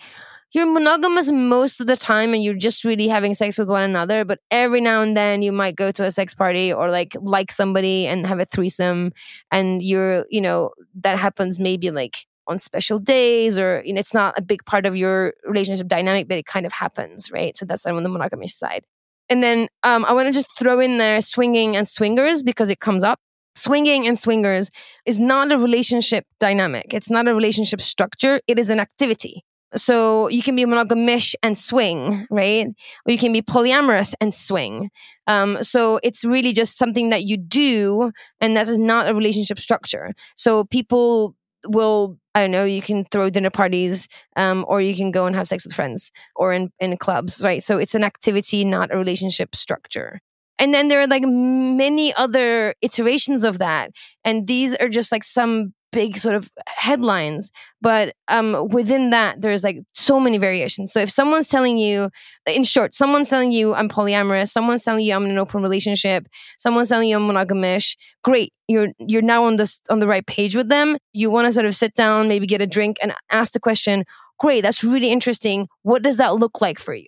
[0.53, 4.24] you're monogamous most of the time and you're just really having sex with one another,
[4.24, 7.50] but every now and then you might go to a sex party or like like
[7.50, 9.12] somebody and have a threesome
[9.50, 10.70] and you're, you know,
[11.03, 14.87] that happens maybe like on special days or you know it's not a big part
[14.87, 18.46] of your relationship dynamic but it kind of happens right so that's on the monogamy
[18.46, 18.85] side
[19.28, 22.80] and then um, I want to just throw in there swinging and swingers because it
[22.80, 23.18] comes up.
[23.57, 24.70] Swinging and swingers
[25.07, 26.92] is not a relationship dynamic.
[26.92, 28.40] It's not a relationship structure.
[28.48, 29.44] It is an activity.
[29.76, 32.66] So you can be monogamish and swing, right?
[33.07, 34.90] Or you can be polyamorous and swing.
[35.26, 39.59] Um, so it's really just something that you do, and that is not a relationship
[39.59, 40.12] structure.
[40.37, 41.35] So people
[41.66, 45.36] will I don't know, you can throw dinner parties, um, or you can go and
[45.36, 47.62] have sex with friends or in, in clubs, right?
[47.62, 50.20] So it's an activity, not a relationship structure.
[50.58, 53.90] And then there are like many other iterations of that.
[54.24, 59.62] And these are just like some big sort of headlines but um, within that there's
[59.62, 60.90] like so many variations.
[60.90, 62.11] So if someone's telling you
[62.46, 66.26] in short someone's telling you i'm polyamorous someone's telling you i'm in an open relationship
[66.59, 70.57] someone's telling you i'm monogamish great you're you're now on the on the right page
[70.57, 70.96] with them.
[71.12, 74.04] You want to sort of sit down maybe get a drink and ask the question
[74.38, 75.68] great that's really interesting.
[75.83, 77.07] What does that look like for you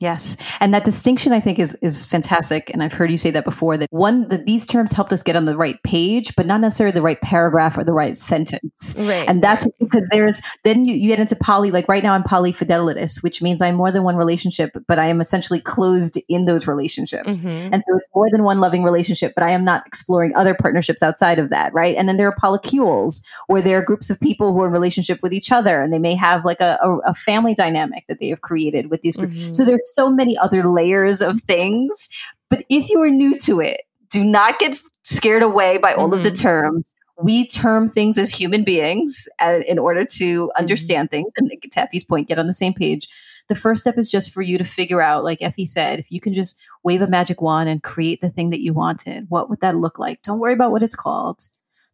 [0.00, 0.36] Yes.
[0.60, 2.70] And that distinction I think is is fantastic.
[2.72, 5.34] And I've heard you say that before that one that these terms helped us get
[5.34, 8.94] on the right page, but not necessarily the right paragraph or the right sentence.
[8.96, 9.28] Right.
[9.28, 13.22] And that's because there's then you, you get into poly, like right now I'm polyfidelitous,
[13.24, 17.44] which means I'm more than one relationship, but I am essentially closed in those relationships.
[17.44, 17.74] Mm-hmm.
[17.74, 21.02] And so it's more than one loving relationship, but I am not exploring other partnerships
[21.02, 21.96] outside of that, right?
[21.96, 25.20] And then there are polycules where there are groups of people who are in relationship
[25.22, 28.28] with each other and they may have like a, a, a family dynamic that they
[28.28, 29.36] have created with these groups.
[29.36, 29.52] Mm-hmm.
[29.52, 32.08] So there's so many other layers of things.
[32.50, 36.18] But if you are new to it, do not get scared away by all mm-hmm.
[36.18, 36.42] of the mm-hmm.
[36.42, 36.94] terms.
[37.20, 40.58] We term things as human beings uh, in order to mm-hmm.
[40.58, 43.08] understand things and to Effie's point, get on the same page.
[43.48, 46.20] The first step is just for you to figure out, like Effie said, if you
[46.20, 49.60] can just wave a magic wand and create the thing that you wanted, what would
[49.60, 50.22] that look like?
[50.22, 51.40] Don't worry about what it's called.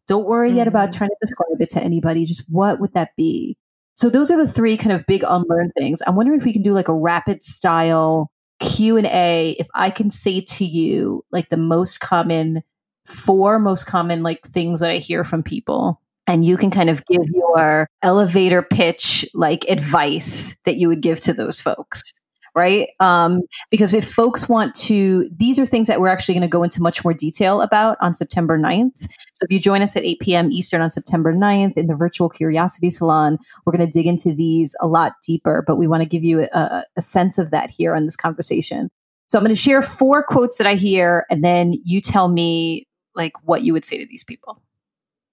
[0.07, 0.57] Don't worry mm-hmm.
[0.57, 0.97] yet about mm-hmm.
[0.97, 2.25] trying to describe it to anybody.
[2.25, 3.57] Just what would that be?
[3.95, 6.01] So those are the three kind of big unlearned things.
[6.05, 8.29] I'm wondering if we can do like a rapid style
[8.59, 12.63] Q&A if I can say to you like the most common
[13.05, 17.05] four most common like things that I hear from people and you can kind of
[17.05, 22.13] give your elevator pitch like advice that you would give to those folks
[22.55, 22.87] right?
[23.01, 26.63] Um, because if folks want to, these are things that we're actually going to go
[26.63, 29.01] into much more detail about on September 9th.
[29.33, 30.51] So if you join us at 8 p.m.
[30.51, 34.73] Eastern on September 9th in the virtual Curiosity Salon, we're going to dig into these
[34.79, 37.93] a lot deeper, but we want to give you a, a sense of that here
[37.93, 38.89] on this conversation.
[39.27, 42.87] So I'm going to share four quotes that I hear, and then you tell me
[43.15, 44.61] like what you would say to these people.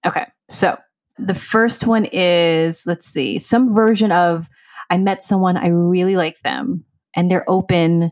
[0.05, 0.25] Okay.
[0.49, 0.77] So
[1.17, 4.49] the first one is let's see, some version of
[4.89, 6.83] I met someone, I really like them
[7.15, 8.11] and they're open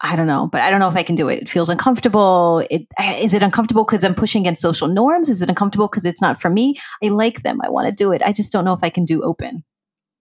[0.00, 1.40] I don't know, but I don't know if I can do it.
[1.40, 2.62] It feels uncomfortable.
[2.70, 5.30] It is it uncomfortable because I'm pushing against social norms?
[5.30, 6.74] Is it uncomfortable because it's not for me?
[7.02, 7.60] I like them.
[7.62, 8.20] I want to do it.
[8.22, 9.64] I just don't know if I can do open.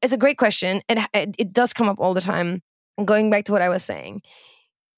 [0.02, 0.82] It's a great question.
[0.88, 2.62] It it, it does come up all the time.
[3.04, 4.22] Going back to what I was saying,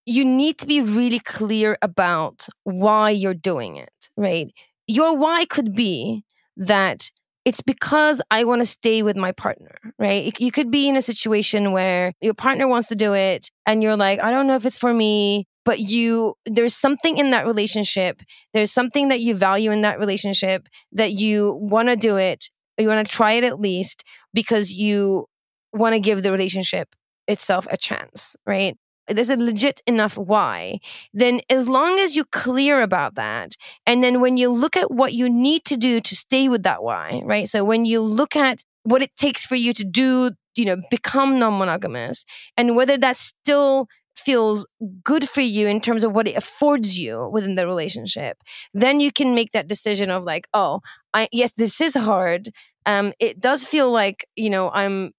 [0.05, 3.93] you need to be really clear about why you're doing it.
[4.17, 4.53] Right?
[4.87, 6.25] Your why could be
[6.57, 7.09] that
[7.45, 10.37] it's because I want to stay with my partner, right?
[10.39, 13.95] You could be in a situation where your partner wants to do it and you're
[13.95, 18.21] like, I don't know if it's for me, but you, there's something in that relationship.
[18.53, 22.49] There's something that you value in that relationship that you want to do it.
[22.79, 24.03] You want to try it at least
[24.33, 25.27] because you
[25.71, 26.95] want to give the relationship
[27.27, 28.75] itself a chance, right?
[29.07, 30.79] There's a legit enough why,
[31.13, 35.13] then as long as you're clear about that, and then when you look at what
[35.13, 37.47] you need to do to stay with that why, right?
[37.47, 41.39] So when you look at what it takes for you to do, you know, become
[41.39, 42.25] non monogamous,
[42.57, 44.65] and whether that still feels
[45.03, 48.37] good for you in terms of what it affords you within the relationship,
[48.73, 50.79] then you can make that decision of like, oh,
[51.13, 52.49] I, yes, this is hard.
[52.85, 55.11] Um, it does feel like, you know, I'm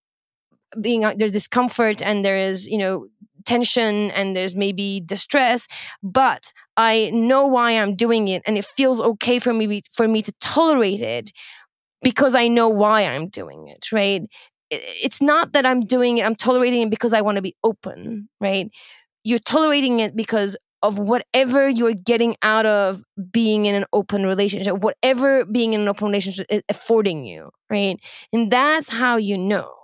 [0.80, 3.06] being there's discomfort and there is you know
[3.46, 5.66] tension and there's maybe distress
[6.02, 10.22] but i know why i'm doing it and it feels okay for me for me
[10.22, 11.30] to tolerate it
[12.02, 14.22] because i know why i'm doing it right?
[14.70, 18.28] It's not that i'm doing it i'm tolerating it because i want to be open
[18.40, 18.68] right?
[19.24, 24.78] You're tolerating it because of whatever you're getting out of being in an open relationship,
[24.78, 27.98] whatever being in an open relationship is affording you, right?
[28.32, 29.75] And that's how you know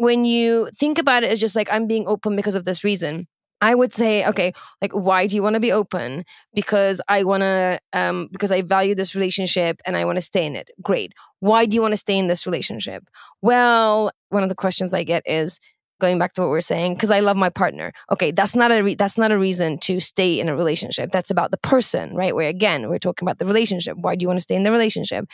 [0.00, 3.28] when you think about it as just like I'm being open because of this reason,
[3.60, 6.24] I would say, okay, like why do you want to be open?
[6.54, 10.46] Because I want to, um, because I value this relationship and I want to stay
[10.46, 10.70] in it.
[10.82, 11.12] Great.
[11.40, 13.04] Why do you want to stay in this relationship?
[13.42, 15.60] Well, one of the questions I get is
[16.00, 17.92] going back to what we are saying because I love my partner.
[18.10, 21.12] Okay, that's not a re- that's not a reason to stay in a relationship.
[21.12, 22.34] That's about the person, right?
[22.34, 23.98] Where again, we're talking about the relationship.
[23.98, 25.26] Why do you want to stay in the relationship?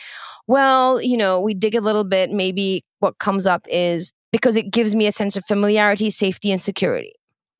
[0.45, 2.31] Well, you know, we dig a little bit.
[2.31, 6.61] Maybe what comes up is because it gives me a sense of familiarity, safety, and
[6.61, 7.13] security.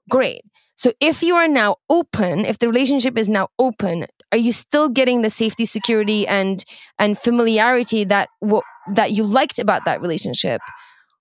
[0.10, 0.42] Great.
[0.76, 4.90] So if you are now open, if the relationship is now open, are you still
[4.90, 6.64] getting the safety, security, and
[7.00, 8.62] and familiarity that w-
[8.94, 10.62] that you liked about that relationship?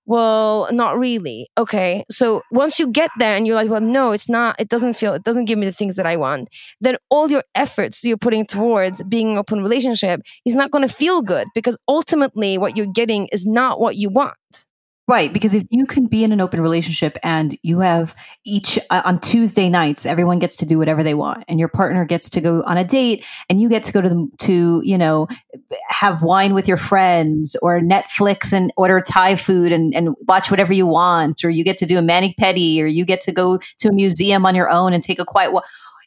[0.09, 1.49] Well, not really.
[1.59, 2.05] Okay.
[2.11, 5.15] So once you get there and you're like, well, no, it's not, it doesn't feel,
[5.15, 6.49] it doesn't give me the things that I want,
[6.81, 10.95] then all your efforts you're putting towards being an open relationship is not going to
[10.95, 14.37] feel good because ultimately what you're getting is not what you want.
[15.09, 19.03] Right, because if you can be in an open relationship and you have each uh,
[19.05, 22.41] on Tuesday nights, everyone gets to do whatever they want, and your partner gets to
[22.41, 25.29] go on a date, and you get to go to the, to you know
[25.89, 30.73] have wine with your friends, or Netflix and order Thai food and, and watch whatever
[30.73, 33.61] you want, or you get to do a mani pedi, or you get to go
[33.79, 35.67] to a museum on your own and take a quiet walk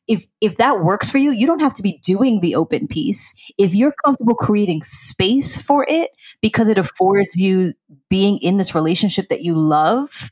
[0.10, 3.36] if if that works for you you don't have to be doing the open piece.
[3.58, 7.74] If you're comfortable creating space for it because it affords you
[8.10, 10.30] being in this relationship that you love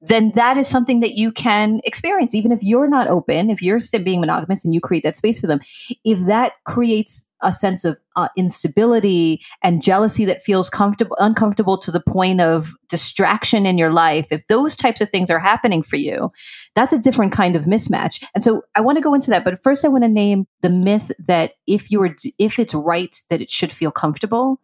[0.00, 3.80] then that is something that you can experience even if you're not open if you're
[3.80, 5.60] still being monogamous and you create that space for them
[6.04, 11.90] if that creates a sense of uh, instability and jealousy that feels comfortable uncomfortable to
[11.90, 15.96] the point of distraction in your life if those types of things are happening for
[15.96, 16.30] you
[16.74, 19.62] that's a different kind of mismatch and so i want to go into that but
[19.62, 23.40] first i want to name the myth that if you are if it's right that
[23.40, 24.56] it should feel comfortable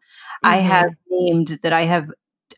[0.45, 0.55] mm-hmm.
[0.55, 2.09] i have named that i have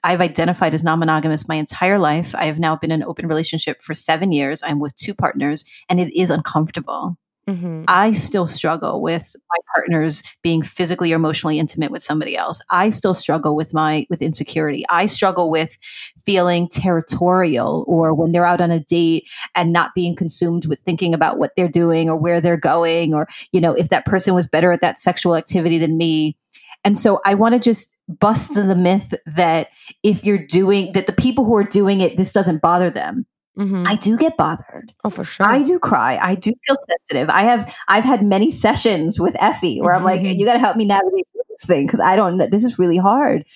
[0.06, 2.32] I've identified as non monogamous my entire life.
[2.36, 4.62] I have now been in an open relationship for seven years.
[4.62, 7.18] I'm with two partners, and it is uncomfortable.
[7.48, 7.84] Mm-hmm.
[7.88, 12.60] I still struggle with my partners being physically or emotionally intimate with somebody else.
[12.70, 14.84] I still struggle with my with insecurity.
[14.88, 15.76] I struggle with
[16.24, 21.14] feeling territorial or when they're out on a date and not being consumed with thinking
[21.14, 24.46] about what they're doing or where they're going or you know if that person was
[24.46, 26.36] better at that sexual activity than me.
[26.84, 29.68] And so I want to just bust the myth that
[30.02, 33.26] if you're doing that the people who are doing it this doesn't bother them
[33.58, 33.86] Mm-hmm.
[33.86, 34.92] I do get bothered.
[35.02, 35.46] Oh, for sure.
[35.46, 36.18] I do cry.
[36.20, 37.30] I do feel sensitive.
[37.30, 40.38] I have I've had many sessions with Effie where I'm like, mm-hmm.
[40.38, 42.36] you got to help me navigate this thing because I don't.
[42.50, 43.46] This is really hard.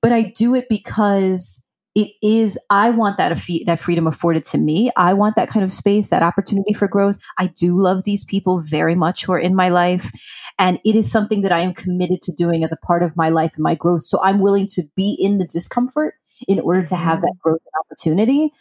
[0.00, 1.62] But I do it because
[1.94, 2.58] it is.
[2.70, 4.90] I want that that freedom afforded to me.
[4.96, 7.18] I want that kind of space, that opportunity for growth.
[7.38, 10.10] I do love these people very much who are in my life,
[10.58, 13.28] and it is something that I am committed to doing as a part of my
[13.28, 14.04] life and my growth.
[14.04, 16.14] So I'm willing to be in the discomfort
[16.48, 17.48] in order to have that mm-hmm.
[17.48, 18.52] growth and opportunity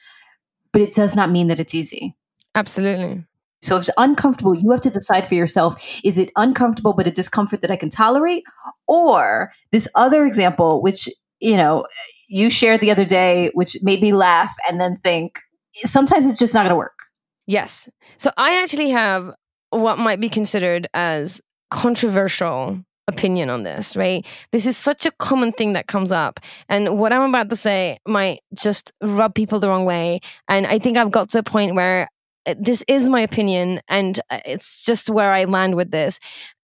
[0.72, 2.16] but it does not mean that it's easy.
[2.56, 3.24] Absolutely.
[3.62, 7.12] So if it's uncomfortable, you have to decide for yourself is it uncomfortable but a
[7.12, 8.44] discomfort that I can tolerate?
[8.88, 11.86] Or this other example, which, you know,
[12.30, 15.40] you shared the other day, which made me laugh and then think
[15.84, 16.98] sometimes it's just not going to work.
[17.48, 17.90] Yes.
[18.18, 19.34] So I actually have
[19.72, 24.26] what might be considered as controversial opinion on this, right?
[24.52, 26.40] This is such a common thing that comes up.
[26.70, 30.22] And what I'm about to say might just rub people the wrong way.
[30.48, 32.08] And I think I've got to a point where
[32.46, 36.20] uh, this is my opinion and uh, it's just where I land with this.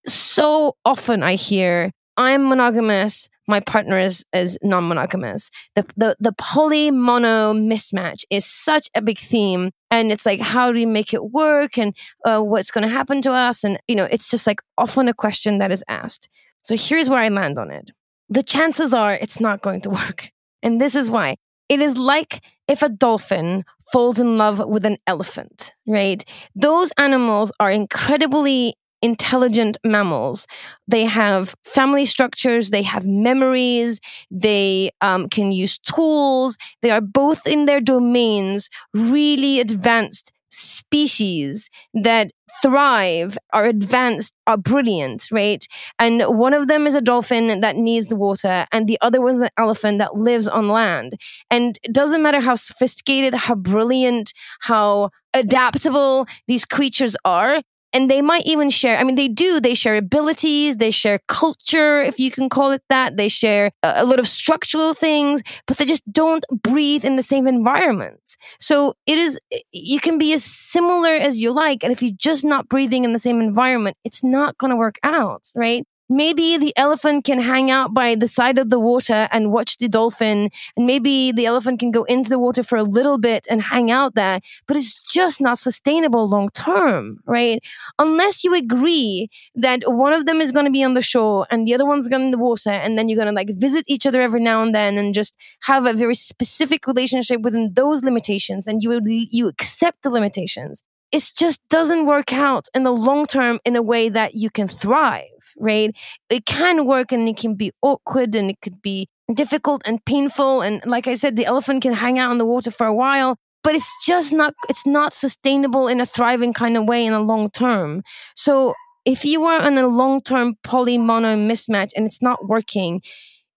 [0.06, 5.50] So often I hear, I'm monogamous my partner is is non-monogamous.
[5.76, 10.72] The the the poly mono mismatch is such a big theme, and it's like how
[10.72, 13.96] do we make it work, and uh, what's going to happen to us, and you
[13.96, 16.30] know, it's just like often a question that is asked.
[16.62, 17.92] So here's where I land on it.
[18.30, 20.32] The chances are it's not going to work,
[20.62, 21.36] and this is why.
[21.68, 26.24] It is like if a dolphin falls in love with an elephant, right?
[26.56, 28.76] Those animals are incredibly
[29.06, 30.48] intelligent mammals.
[30.88, 34.00] They have family structures, they have memories,
[34.30, 36.58] they um, can use tools.
[36.82, 42.32] They are both in their domains really advanced species that
[42.62, 45.68] thrive, are advanced, are brilliant, right?
[46.00, 49.42] And one of them is a dolphin that needs the water, and the other one's
[49.42, 51.20] an elephant that lives on land.
[51.52, 57.62] And it doesn't matter how sophisticated, how brilliant, how adaptable these creatures are,
[57.96, 62.02] and they might even share i mean they do they share abilities they share culture
[62.02, 63.18] if you can call it that.
[63.18, 67.24] They share a, a lot of structural things but they just don't breathe in the
[67.24, 68.38] same environment.
[68.60, 69.40] So it is
[69.72, 73.14] you can be as similar as you like and if you're just not breathing in
[73.14, 77.72] the same environment it's not going to work out right maybe the elephant can hang
[77.72, 80.50] out by the side of the water and watch the dolphin.
[80.76, 83.92] And maybe the elephant can go into the water for a little bit and hang
[83.92, 84.40] out there.
[84.68, 87.62] But it's just not sustainable long term right?
[88.00, 91.68] Unless you agree that one of them is going to be on the shore and
[91.68, 94.06] the other one's going in the water and then you're going to like visit each
[94.06, 98.68] other every now and then and just have a very specific relationship within those limitations
[98.68, 100.84] and you you accept the limitations
[101.16, 104.68] it just doesn't work out in the long term in a way that you can
[104.68, 105.24] thrive
[105.58, 105.96] right?
[106.30, 110.62] It can work and it can be awkward and it could be difficult and painful.
[110.62, 113.38] And like I said, the elephant can hang out in the water for a while,
[113.64, 117.22] but it's just not, it's not sustainable in a thriving kind of way in a
[117.22, 118.04] long term.
[118.36, 118.74] So
[119.06, 123.02] if you are in a long term poly mono mismatch and it's not working,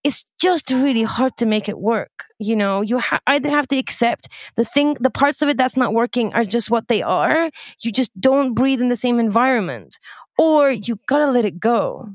[0.09, 2.25] it's just really hard to make it work.
[2.39, 5.77] You know, you ha- either have to accept the thing, the parts of it that's
[5.77, 7.51] not working are just what they are.
[7.83, 9.99] You just don't breathe in the same environment,
[10.39, 12.09] or you gotta let it go.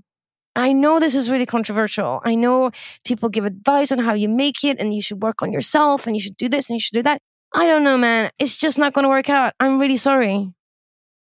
[0.55, 2.19] I know this is really controversial.
[2.25, 2.71] I know
[3.05, 6.15] people give advice on how you make it and you should work on yourself and
[6.15, 7.21] you should do this and you should do that.
[7.53, 8.31] I don't know, man.
[8.39, 9.53] It's just not going to work out.
[9.59, 10.51] I'm really sorry.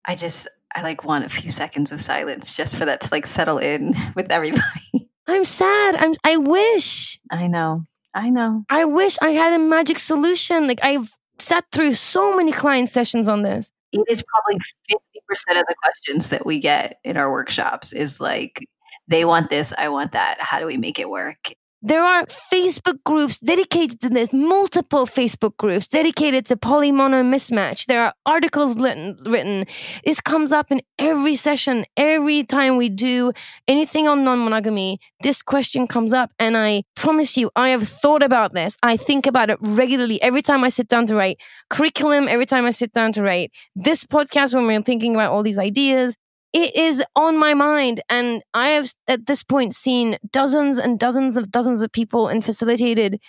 [0.06, 3.28] I just, I like want a few seconds of silence just for that to like
[3.28, 5.07] settle in with everybody.
[5.28, 5.96] I'm sad.
[5.98, 7.20] I'm, I wish.
[7.32, 7.86] I know.
[8.14, 8.64] I know.
[8.70, 10.68] I wish I had a magic solution.
[10.68, 14.60] Like I've sat through so many client sessions on this it is probably
[14.92, 18.66] 50% of the questions that we get in our workshops is like
[19.08, 23.04] they want this i want that how do we make it work there are Facebook
[23.06, 27.86] groups dedicated to this, multiple Facebook groups dedicated to polymono mismatch.
[27.86, 29.66] There are articles written.
[30.04, 31.86] This comes up in every session.
[31.96, 33.32] Every time we do
[33.68, 36.32] anything on non monogamy, this question comes up.
[36.40, 38.76] And I promise you, I have thought about this.
[38.82, 41.38] I think about it regularly every time I sit down to write
[41.70, 45.44] curriculum, every time I sit down to write this podcast when we're thinking about all
[45.44, 46.18] these ideas
[46.54, 48.02] it is on my mind.
[48.10, 52.44] And i have at this point seen dozens and dozens of dozens of people and
[52.44, 53.20] facilitated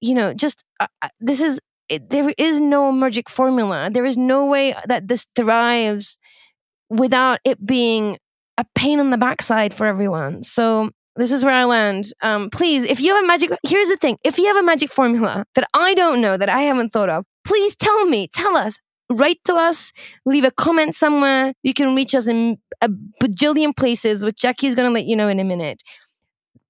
[0.00, 3.90] you know just uh, uh, this is it, there is no magic formula.
[3.92, 6.18] There is no way that this thrives
[6.88, 8.18] without it being
[8.56, 10.42] a pain in the backside for everyone.
[10.42, 12.06] So this is where I land.
[12.22, 14.90] Um, please, if you have a magic, here's the thing: if you have a magic
[14.90, 18.28] formula that I don't know, that I haven't thought of, please tell me.
[18.32, 18.78] Tell us
[19.10, 19.92] write to us,
[20.24, 21.54] leave a comment somewhere.
[21.62, 22.88] You can reach us in a
[23.22, 25.82] bajillion places, which Jackie's going to let you know in a minute.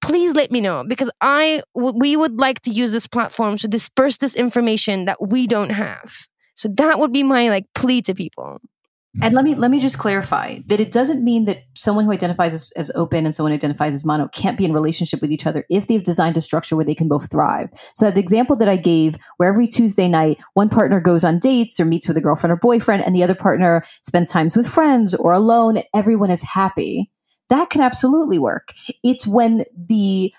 [0.01, 3.67] Please let me know because I w- we would like to use this platform to
[3.67, 6.13] disperse this information that we don't have.
[6.53, 8.59] So that would be my like plea to people.
[9.21, 12.53] And let me let me just clarify that it doesn't mean that someone who identifies
[12.53, 15.45] as, as, open and someone who identifies as mono can't be in relationship with each
[15.45, 17.69] other if they've designed a structure where they can both thrive.
[17.95, 21.79] So that example that I gave, where every Tuesday night one partner goes on dates
[21.79, 25.15] or meets with a girlfriend or boyfriend, and the other partner spends times with friends
[25.15, 27.09] or alone, and everyone is happy.
[27.49, 28.73] That can absolutely work.
[29.03, 30.33] It's when the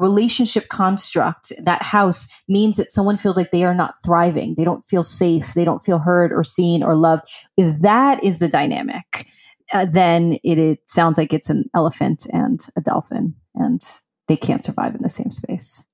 [0.00, 4.54] relationship construct, that house means that someone feels like they are not thriving.
[4.56, 5.54] They don't feel safe.
[5.54, 7.28] They don't feel heard or seen or loved.
[7.56, 9.26] If that is the dynamic,
[9.72, 13.80] uh, then it, it sounds like it's an elephant and a dolphin, and
[14.28, 15.84] they can't survive in the same space.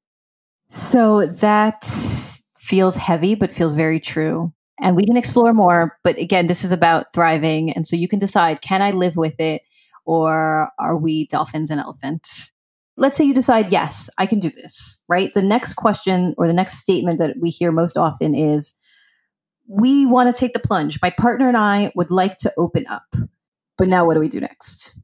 [0.69, 1.85] So that
[2.59, 4.53] feels heavy, but feels very true.
[4.81, 5.99] And we can explore more.
[6.05, 7.71] But again, this is about thriving.
[7.73, 9.63] And so you can decide can I live with it?
[10.05, 12.53] Or are we dolphins and elephants?
[12.97, 15.33] Let's say you decide, yes, I can do this, right?
[15.35, 18.75] The next question or the next statement that we hear most often is,
[19.69, 20.99] we want to take the plunge.
[21.03, 23.17] My partner and I would like to open up.
[23.77, 24.97] But now what do we do next?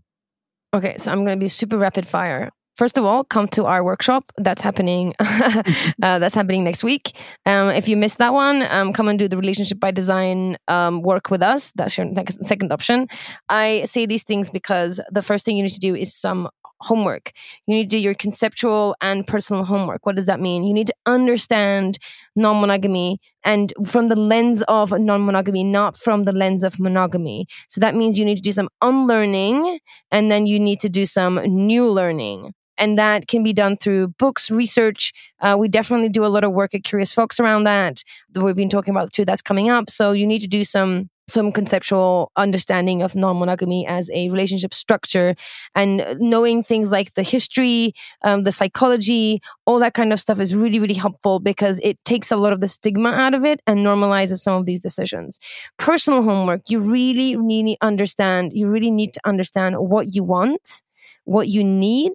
[0.75, 2.51] Okay, so I'm going to be super rapid fire.
[2.77, 4.33] first of all, come to our workshop.
[4.39, 5.15] That's happening.
[5.21, 5.63] uh,
[6.01, 7.13] that's happening next week.
[7.45, 11.03] Um, if you missed that one, um, come and do the relationship by design um,
[11.03, 11.73] work with us.
[11.75, 12.07] That's your
[12.43, 13.09] second option.
[13.49, 16.49] I say these things because the first thing you need to do is some
[16.83, 17.33] homework.
[17.67, 20.05] You need to do your conceptual and personal homework.
[20.05, 20.65] What does that mean?
[20.65, 21.99] You need to understand
[22.37, 27.47] non monogamy and from the lens of non monogamy, not from the lens of monogamy.
[27.69, 29.79] So that means you need to do some unlearning
[30.11, 32.53] and then you need to do some new learning.
[32.79, 35.13] And that can be done through books, research.
[35.41, 38.03] Uh, we definitely do a lot of work at Curious Fox around that.
[38.35, 39.25] We've been talking about too.
[39.25, 39.91] That's coming up.
[39.91, 45.35] So you need to do some some conceptual understanding of non-monogamy as a relationship structure
[45.75, 50.55] and knowing things like the history um, the psychology all that kind of stuff is
[50.55, 53.81] really really helpful because it takes a lot of the stigma out of it and
[53.81, 55.39] normalizes some of these decisions
[55.79, 60.83] personal homework you really really understand you really need to understand what you want
[61.25, 62.13] what you need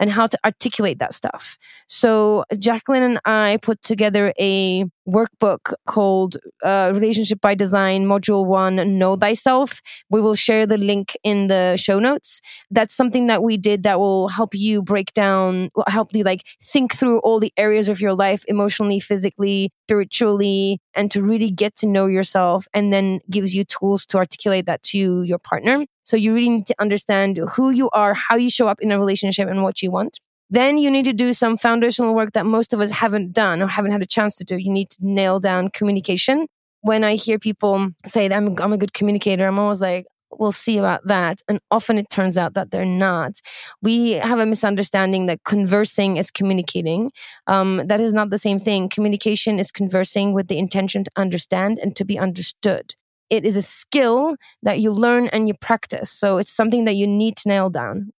[0.00, 1.56] and how to articulate that stuff.
[1.86, 8.98] So, Jacqueline and I put together a workbook called uh, Relationship by Design, Module One
[8.98, 9.80] Know Thyself.
[10.10, 12.40] We will share the link in the show notes.
[12.70, 16.94] That's something that we did that will help you break down, help you like think
[16.94, 21.86] through all the areas of your life emotionally, physically, spiritually, and to really get to
[21.86, 25.86] know yourself, and then gives you tools to articulate that to your partner.
[26.04, 28.98] So you really need to understand who you are, how you show up in a
[28.98, 30.18] relationship, and what you want.
[30.50, 33.66] Then you need to do some foundational work that most of us haven't done or
[33.66, 34.56] haven't had a chance to do.
[34.56, 36.46] You need to nail down communication.
[36.80, 40.06] When I hear people say that I'm, I'm a good communicator, I'm always like,
[40.38, 41.40] we'll see about that.
[41.48, 43.40] And often it turns out that they're not.
[43.82, 47.10] We have a misunderstanding that conversing is communicating.
[47.46, 48.88] Um, that is not the same thing.
[48.88, 52.94] Communication is conversing with the intention to understand and to be understood
[53.30, 56.10] it is a skill that you learn and you practice.
[56.10, 58.12] So it's something that you need to nail down.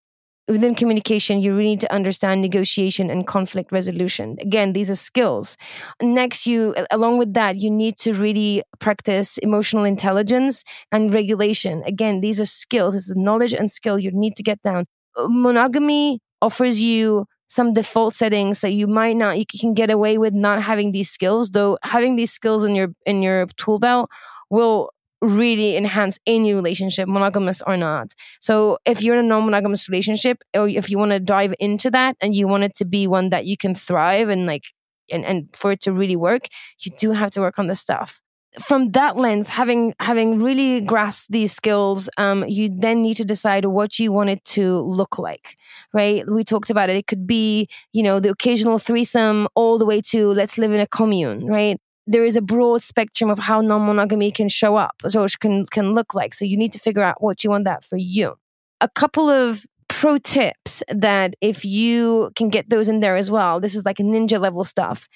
[0.49, 4.35] Within communication, you really need to understand negotiation and conflict resolution.
[4.41, 5.55] Again, these are skills.
[6.01, 11.83] Next, you, along with that, you need to really practice emotional intelligence and regulation.
[11.85, 12.95] Again, these are skills.
[12.95, 14.85] This is knowledge and skill you need to get down.
[15.17, 20.33] Monogamy offers you some default settings that you might not you can get away with
[20.33, 24.07] not having these skills though having these skills in your in your tool belt
[24.51, 24.91] will
[25.21, 28.13] really enhance any relationship, monogamous or not.
[28.39, 32.15] So if you're in a non-monogamous relationship, or if you want to dive into that
[32.21, 34.63] and you want it to be one that you can thrive and like
[35.11, 36.47] and, and for it to really work,
[36.79, 38.21] you do have to work on the stuff.
[38.59, 43.65] From that lens, having having really grasped these skills, um, you then need to decide
[43.65, 45.55] what you want it to look like,
[45.93, 46.23] right?
[46.27, 46.95] We talked about it.
[46.95, 50.79] It could be, you know, the occasional threesome, all the way to let's live in
[50.79, 51.79] a commune, right?
[52.09, 55.93] There is a broad spectrum of how non-monogamy can show up so it can can
[55.93, 56.33] look like.
[56.33, 58.35] So you need to figure out what you want that for you.
[58.81, 63.59] A couple of pro tips that if you can get those in there as well
[63.59, 65.07] this is like ninja level stuff.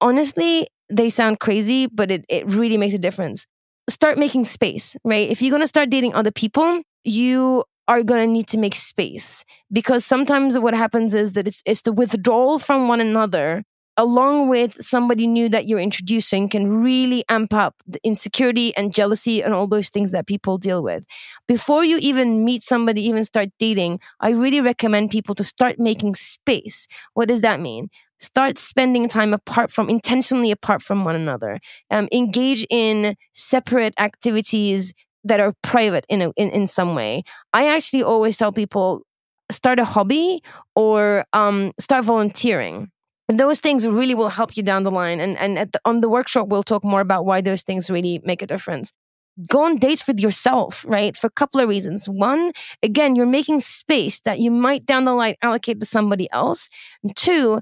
[0.00, 3.44] Honestly they sound crazy but it, it really makes a difference.
[3.90, 5.28] Start making space right?
[5.28, 8.76] If you're going to start dating other people you are going to need to make
[8.76, 13.64] space because sometimes what happens is that it's, it's the withdrawal from one another
[13.98, 19.42] along with somebody new that you're introducing can really amp up the insecurity and jealousy
[19.42, 21.04] and all those things that people deal with.
[21.48, 26.14] Before you even meet somebody, even start dating, I really recommend people to start making
[26.14, 26.86] space.
[27.14, 27.90] What does that mean?
[28.20, 31.58] Start spending time apart from, intentionally apart from one another.
[31.90, 34.94] Um, engage in separate activities
[35.24, 37.24] that are private in, a, in, in some way.
[37.52, 39.02] I actually always tell people
[39.50, 40.40] start a hobby
[40.76, 42.92] or um, start volunteering
[43.28, 45.20] those things really will help you down the line.
[45.20, 48.40] And, and the, on the workshop, we'll talk more about why those things really make
[48.40, 48.90] a difference.
[49.48, 51.16] Go on dates with yourself, right?
[51.16, 52.08] For a couple of reasons.
[52.08, 52.52] One,
[52.82, 56.68] again, you're making space that you might down the line allocate to somebody else.
[57.02, 57.60] And two,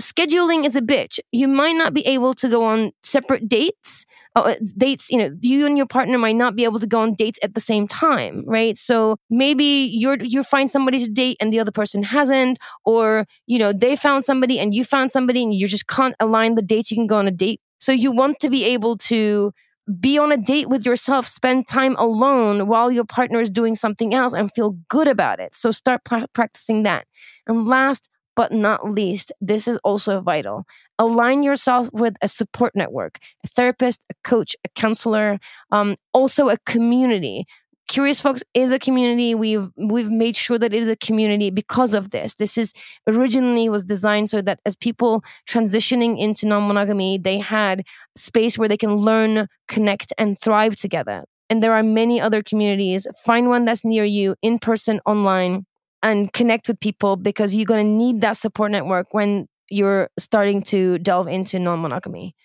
[0.00, 1.18] scheduling is a bitch.
[1.32, 4.04] You might not be able to go on separate dates.
[4.36, 7.14] Uh, dates, you know, you and your partner might not be able to go on
[7.14, 8.76] dates at the same time, right?
[8.76, 13.60] So maybe you're you find somebody to date and the other person hasn't, or you
[13.60, 16.90] know, they found somebody and you found somebody and you just can't align the dates
[16.90, 17.60] you can go on a date.
[17.78, 19.52] So you want to be able to
[20.00, 24.14] be on a date with yourself, spend time alone while your partner is doing something
[24.14, 25.54] else and feel good about it.
[25.54, 27.06] So start practicing that.
[27.46, 30.64] And last, but not least, this is also vital.
[30.98, 35.38] Align yourself with a support network, a therapist, a coach, a counselor,
[35.70, 37.46] um, also a community.
[37.86, 39.34] Curious Fox is a community.
[39.34, 42.36] We've we've made sure that it is a community because of this.
[42.36, 42.72] This is
[43.06, 47.84] originally was designed so that as people transitioning into non-monogamy, they had
[48.16, 51.24] space where they can learn, connect, and thrive together.
[51.50, 53.06] And there are many other communities.
[53.22, 55.66] Find one that's near you, in person, online
[56.04, 60.62] and connect with people because you're going to need that support network when you're starting
[60.62, 62.36] to delve into non-monogamy.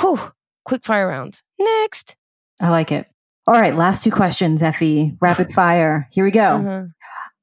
[0.00, 0.32] Whew,
[0.64, 1.42] quick fire round.
[1.58, 2.14] Next.
[2.60, 3.06] I like it.
[3.46, 5.16] All right, last two questions, Effie.
[5.20, 6.08] Rapid fire.
[6.12, 6.40] Here we go.
[6.40, 6.84] Uh-huh.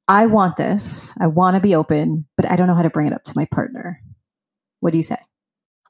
[0.08, 1.14] I want this.
[1.20, 3.34] I want to be open, but I don't know how to bring it up to
[3.36, 4.00] my partner.
[4.80, 5.18] What do you say?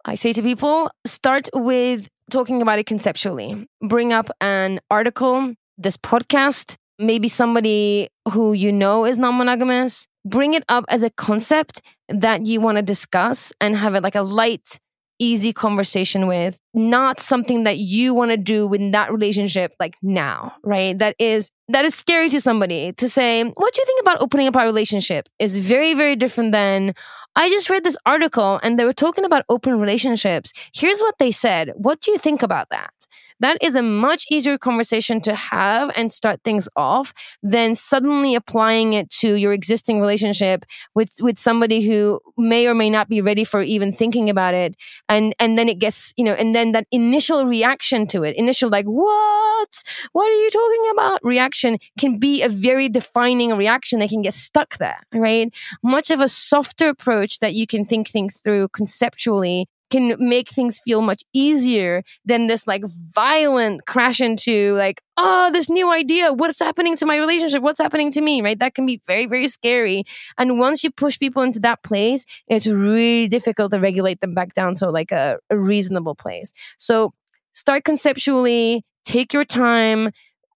[0.03, 3.67] I say to people, start with talking about it conceptually.
[3.81, 10.07] Bring up an article, this podcast, maybe somebody who you know is non monogamous.
[10.25, 14.15] Bring it up as a concept that you want to discuss and have it like
[14.15, 14.79] a light,
[15.19, 20.53] easy conversation with, not something that you want to do in that relationship like now,
[20.63, 20.97] right?
[20.97, 24.47] That is that is scary to somebody to say, what do you think about opening
[24.47, 25.29] up our relationship?
[25.39, 26.95] Is very, very different than
[27.35, 30.53] I just read this article and they were talking about open relationships.
[30.73, 31.71] Here's what they said.
[31.75, 32.93] What do you think about that?
[33.39, 37.13] That is a much easier conversation to have and start things off
[37.43, 42.89] than suddenly applying it to your existing relationship with with somebody who may or may
[42.89, 44.75] not be ready for even thinking about it.
[45.09, 48.69] And and then it gets you know and then that initial reaction to it initial
[48.69, 49.83] like what?
[50.13, 51.19] What are you talking about?
[51.23, 55.53] reaction can be a very defining reaction that can get stuck there right?
[55.83, 60.79] Much of a softer approach that you can think things through conceptually can make things
[60.83, 62.83] feel much easier than this like
[63.13, 66.33] violent crash into like oh this new idea.
[66.33, 67.61] What's happening to my relationship?
[67.61, 68.41] What's happening to me?
[68.41, 68.57] Right?
[68.59, 70.03] That can be very very scary.
[70.37, 74.53] And once you push people into that place it's really difficult to regulate them back
[74.53, 76.51] down to like a, a reasonable place.
[76.77, 77.13] So
[77.53, 80.11] start conceptually take your time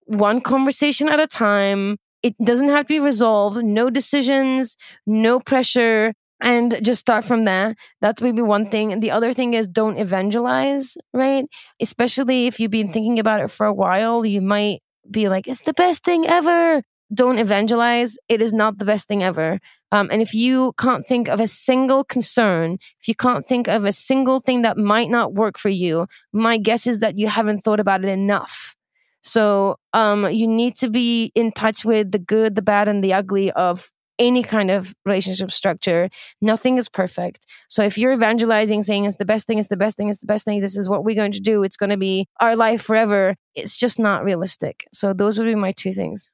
[0.06, 1.98] one conversation at a time.
[2.24, 3.64] It doesn't have to be resolved.
[3.64, 4.76] No decisions
[5.06, 7.76] no pressure and just start from there.
[8.02, 8.94] That's maybe one thing.
[8.94, 11.46] And the other thing is don't evangelize, right?
[11.82, 15.62] Especially if you've been thinking about it for a while, you might be like, it's
[15.62, 16.82] the best thing ever.
[17.14, 18.18] Don't evangelize.
[18.30, 19.60] It is not the best thing ever.
[19.92, 23.84] Um, and if you can't think of a single concern, if you can't think of
[23.84, 27.62] a single thing that might not work for you, my guess is that you haven't
[27.62, 28.76] thought about it enough.
[29.22, 33.14] So um, you need to be in touch with the good, the bad, and the
[33.14, 36.10] ugly of any kind of relationship structure.
[36.42, 37.46] Nothing is perfect.
[37.70, 40.28] So if you're evangelizing, saying it's the best thing, it's the best thing, it's the
[40.28, 42.82] best thing, this is what we're going to do, it's going to be our life
[42.82, 44.86] forever, it's just not realistic.
[44.92, 46.30] So those would be my two things.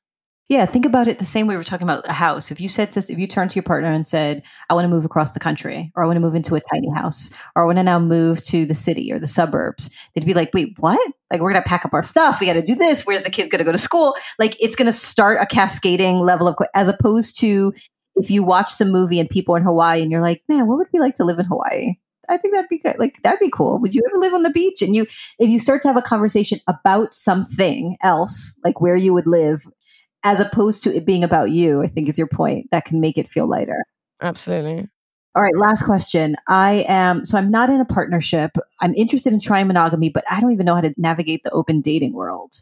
[0.49, 2.51] Yeah, think about it the same way we're talking about a house.
[2.51, 4.89] If you said to, if you turned to your partner and said, "I want to
[4.89, 7.65] move across the country," or "I want to move into a tiny house," or "I
[7.65, 10.99] want to now move to the city or the suburbs," they'd be like, "Wait, what?
[11.31, 12.39] Like we're gonna pack up our stuff.
[12.39, 13.07] We got to do this.
[13.07, 16.55] Where's the kids gonna go to school?" Like it's gonna start a cascading level of,
[16.75, 17.73] as opposed to
[18.15, 20.91] if you watch some movie and people in Hawaii and you're like, "Man, what would
[20.91, 21.95] be like to live in Hawaii?"
[22.29, 22.97] I think that'd be good.
[22.99, 23.79] Like that'd be cool.
[23.79, 24.83] Would you ever live on the beach?
[24.83, 25.07] And you,
[25.39, 29.65] if you start to have a conversation about something else, like where you would live
[30.25, 32.67] as opposed to it being about you, I think is your point.
[32.71, 33.85] That can make it feel lighter.
[34.21, 34.89] Absolutely.
[35.35, 36.35] All right, last question.
[36.47, 38.51] I am so I'm not in a partnership.
[38.81, 41.81] I'm interested in trying monogamy, but I don't even know how to navigate the open
[41.81, 42.61] dating world.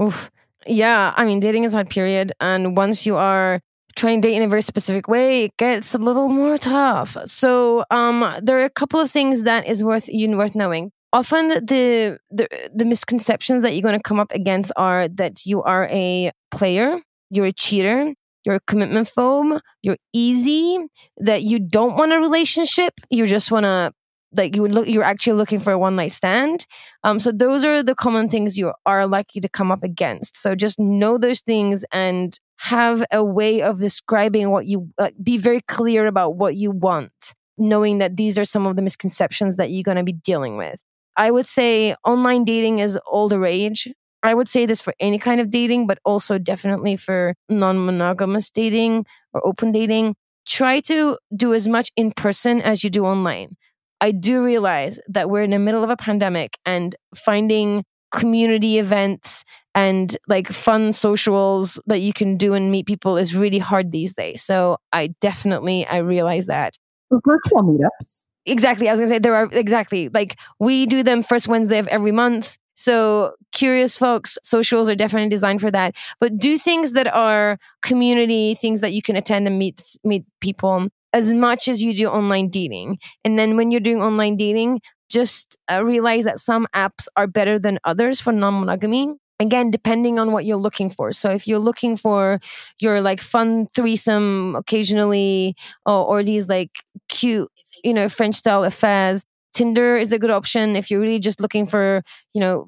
[0.00, 0.30] Oof.
[0.66, 2.32] Yeah, I mean, dating is hard, period.
[2.40, 3.60] And once you are
[3.94, 7.16] trying to date in a very specific way, it gets a little more tough.
[7.26, 11.48] So, um, there are a couple of things that is worth you worth knowing often
[11.48, 15.88] the, the the misconceptions that you're going to come up against are that you are
[15.90, 17.00] a player,
[17.30, 18.12] you're a cheater,
[18.44, 20.84] you're a commitment phobe, you're easy,
[21.18, 23.92] that you don't want a relationship, you just want to
[24.36, 26.66] like you look you're actually looking for a one night stand.
[27.04, 30.36] Um so those are the common things you are likely to come up against.
[30.36, 35.38] So just know those things and have a way of describing what you uh, be
[35.38, 39.70] very clear about what you want knowing that these are some of the misconceptions that
[39.70, 40.80] you're going to be dealing with
[41.16, 43.88] I would say online dating is all the rage.
[44.22, 48.50] I would say this for any kind of dating, but also definitely for non monogamous
[48.50, 50.16] dating or open dating.
[50.46, 53.56] Try to do as much in person as you do online.
[54.00, 59.44] I do realize that we're in the middle of a pandemic and finding community events
[59.74, 64.14] and like fun socials that you can do and meet people is really hard these
[64.14, 64.42] days.
[64.42, 66.74] So I definitely I realize that.
[67.10, 68.88] Virtual meetups Exactly.
[68.88, 71.86] I was going to say there are exactly like we do them first Wednesday of
[71.88, 72.58] every month.
[72.74, 75.94] So curious fox, socials are definitely designed for that.
[76.20, 80.88] But do things that are community things that you can attend and meet meet people
[81.12, 82.98] as much as you do online dating.
[83.24, 87.58] And then when you're doing online dating, just uh, realize that some apps are better
[87.58, 91.96] than others for non-monogamy again depending on what you're looking for so if you're looking
[91.96, 92.40] for
[92.78, 96.70] your like fun threesome occasionally or, or these like
[97.08, 97.50] cute
[97.84, 99.22] you know, French style affairs.
[99.52, 102.66] Tinder is a good option if you're really just looking for, you know,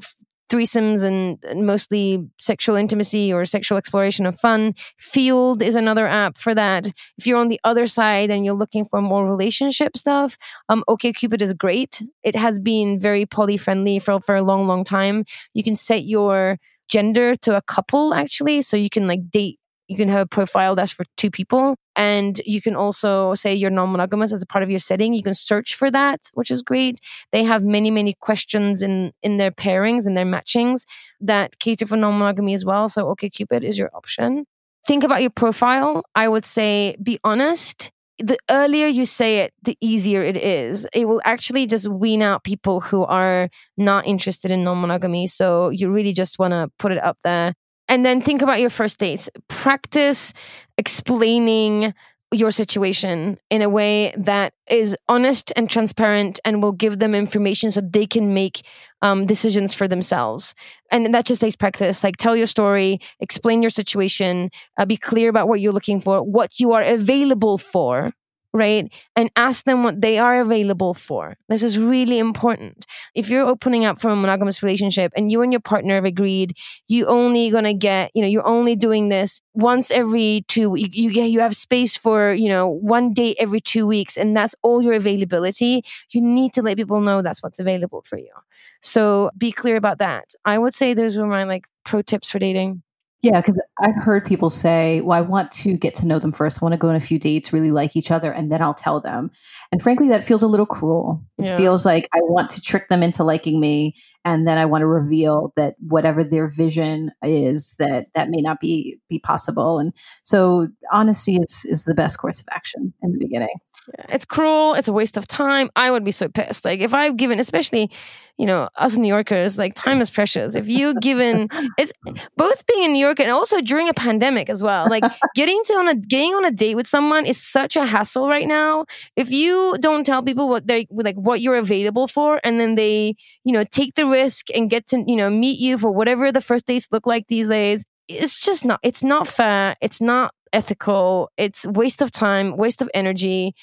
[0.49, 4.75] threesomes and mostly sexual intimacy or sexual exploration of fun.
[5.01, 6.87] Feeld is another app for that.
[7.19, 10.39] If you're on the other side and you're looking for more relationship stuff,
[10.69, 12.03] um, OkCupid is great.
[12.23, 15.25] It has been very poly friendly for for a long, long time.
[15.55, 16.59] You can set your
[16.89, 19.59] gender to a couple actually, so you can like date
[19.89, 23.71] you can have a profile that's for two people and you can also say you're
[23.71, 25.15] non-monogamous as a part of your setting.
[25.15, 27.01] You can search for that which is great.
[27.33, 30.85] They have many many questions in in their pairings and their matchings
[31.21, 32.89] that cater for non-monogamy as well.
[32.89, 34.45] So okcupid is your option.
[34.87, 36.05] Think about your profile.
[36.15, 37.91] I would say be honest.
[38.19, 40.87] The earlier you say it, the easier it is.
[40.95, 45.27] It will actually just wean out people who are not interested in non monogamy.
[45.27, 47.53] So you really just want to put it up there
[47.89, 49.29] and then think about your first dates.
[49.49, 50.33] Practice
[50.79, 51.95] explaining
[52.33, 57.71] your situation in a way that is honest and transparent and will give them information
[57.71, 58.67] so they can make
[59.03, 60.55] um, decisions for themselves.
[60.91, 62.03] And that just takes practice.
[62.03, 66.21] Like, tell your story, explain your situation, uh, be clear about what you're looking for,
[66.23, 68.13] what you are available for
[68.57, 68.91] right?
[69.15, 71.37] And ask them what they are available for.
[71.49, 72.87] This is really important.
[73.15, 76.57] If you're opening up from a monogamous relationship and you and your partner have agreed
[76.89, 81.13] you only gonna get, you know, you're only doing this once every two, you, you
[81.13, 84.81] get, you have space for, you know, one date every two weeks, and that's all
[84.83, 85.85] your availability.
[86.11, 88.33] You need to let people know that's what's available for you.
[88.81, 90.31] So be clear about that.
[90.45, 92.83] I would say those were my like pro tips for dating.
[93.23, 96.63] Yeah, because I've heard people say, well, I want to get to know them first.
[96.63, 98.75] I want to go on a few dates, really like each other, and then I'll
[98.75, 99.31] tell them.
[99.73, 101.25] And frankly, that feels a little cruel.
[101.39, 101.57] It yeah.
[101.57, 104.87] feels like I want to trick them into liking me, and then I want to
[104.87, 109.79] reveal that whatever their vision is, that that may not be be possible.
[109.79, 109.93] And
[110.23, 113.57] so honesty is, is the best course of action in the beginning.
[113.87, 114.75] Yeah, it's cruel.
[114.75, 115.71] It's a waste of time.
[115.77, 116.65] I would be so pissed.
[116.65, 117.91] Like if I've given, especially,
[118.37, 120.57] you know, us New Yorkers, like time is precious.
[120.57, 121.93] If you given, it's
[122.37, 124.89] both being in New York and also during a pandemic as well.
[124.91, 125.05] Like
[125.37, 128.47] getting to on a getting on a date with someone is such a hassle right
[128.49, 128.87] now.
[129.15, 133.15] If you don't tell people what they like what you're available for, and then they,
[133.45, 136.41] you know, take the risk and get to you know meet you for whatever the
[136.41, 138.81] first dates look like these days, it's just not.
[138.83, 139.77] It's not fair.
[139.81, 141.31] It's not ethical.
[141.37, 143.55] It's waste of time, waste of energy.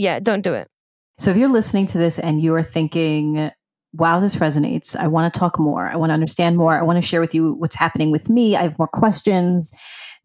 [0.00, 0.66] Yeah, don't do it.
[1.18, 3.50] So if you're listening to this and you're thinking,
[3.92, 4.96] wow, this resonates.
[4.96, 5.88] I want to talk more.
[5.88, 6.74] I want to understand more.
[6.74, 8.56] I want to share with you what's happening with me.
[8.56, 9.70] I have more questions.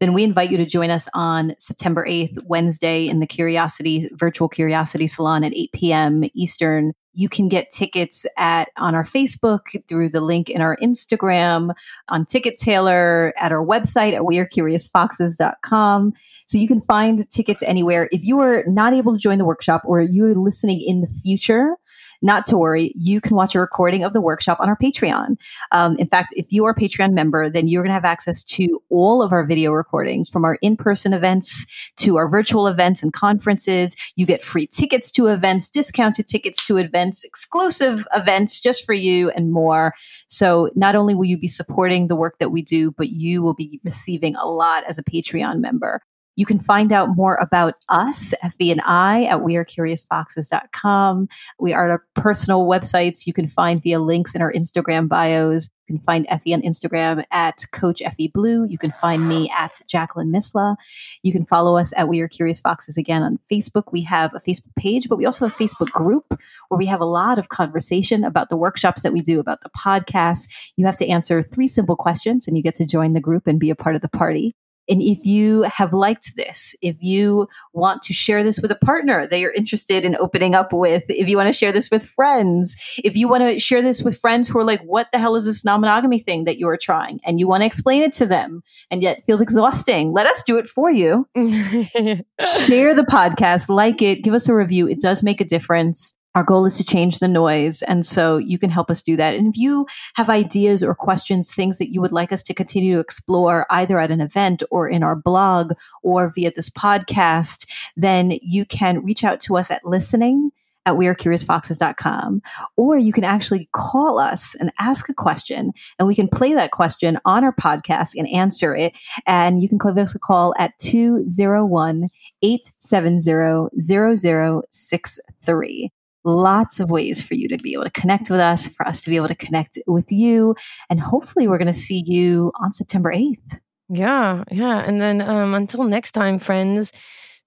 [0.00, 4.48] Then we invite you to join us on September 8th, Wednesday, in the Curiosity Virtual
[4.48, 6.24] Curiosity Salon at 8 p.m.
[6.34, 6.94] Eastern.
[7.16, 11.74] You can get tickets at on our Facebook through the link in our Instagram,
[12.10, 16.12] on Ticket Tailor, at our website at wearecuriousfoxes.com.
[16.46, 18.10] So you can find tickets anywhere.
[18.12, 21.76] If you are not able to join the workshop or you're listening in the future,
[22.22, 25.36] not to worry, you can watch a recording of the workshop on our Patreon.
[25.72, 28.42] Um, in fact, if you are a Patreon member, then you're going to have access
[28.44, 33.02] to all of our video recordings from our in person events to our virtual events
[33.02, 33.96] and conferences.
[34.16, 39.30] You get free tickets to events, discounted tickets to events, exclusive events just for you,
[39.30, 39.94] and more.
[40.28, 43.54] So not only will you be supporting the work that we do, but you will
[43.54, 46.02] be receiving a lot as a Patreon member.
[46.36, 51.28] You can find out more about us, Effie and I, at wearecuriousfoxes.com.
[51.58, 55.70] We are our personal websites you can find via links in our Instagram bios.
[55.88, 58.66] You can find Effie on Instagram at Coach Effie Blue.
[58.66, 60.76] You can find me at Jacqueline Misla.
[61.22, 63.92] You can follow us at We Are Curious Foxes again on Facebook.
[63.92, 67.00] We have a Facebook page, but we also have a Facebook group where we have
[67.00, 70.48] a lot of conversation about the workshops that we do, about the podcast.
[70.76, 73.60] You have to answer three simple questions and you get to join the group and
[73.60, 74.52] be a part of the party.
[74.88, 79.26] And if you have liked this, if you want to share this with a partner
[79.26, 82.76] that you're interested in opening up with, if you want to share this with friends,
[83.02, 85.44] if you want to share this with friends who are like, what the hell is
[85.44, 87.20] this non monogamy thing that you are trying?
[87.24, 90.58] And you want to explain it to them and yet feels exhausting, let us do
[90.58, 91.26] it for you.
[91.34, 94.88] share the podcast, like it, give us a review.
[94.88, 96.14] It does make a difference.
[96.36, 97.80] Our goal is to change the noise.
[97.80, 99.34] And so you can help us do that.
[99.34, 102.92] And if you have ideas or questions, things that you would like us to continue
[102.94, 105.72] to explore either at an event or in our blog
[106.02, 107.66] or via this podcast,
[107.96, 110.50] then you can reach out to us at listening
[110.84, 112.42] at wearecuriousfoxes.com.
[112.76, 116.70] Or you can actually call us and ask a question, and we can play that
[116.70, 118.92] question on our podcast and answer it.
[119.26, 122.10] And you can give us a call at 201
[122.42, 125.92] 870 0063
[126.26, 129.10] lots of ways for you to be able to connect with us, for us to
[129.10, 130.54] be able to connect with you.
[130.90, 133.58] And hopefully, we're going to see you on September 8th.
[133.88, 134.78] Yeah, yeah.
[134.78, 136.92] And then um, until next time, friends,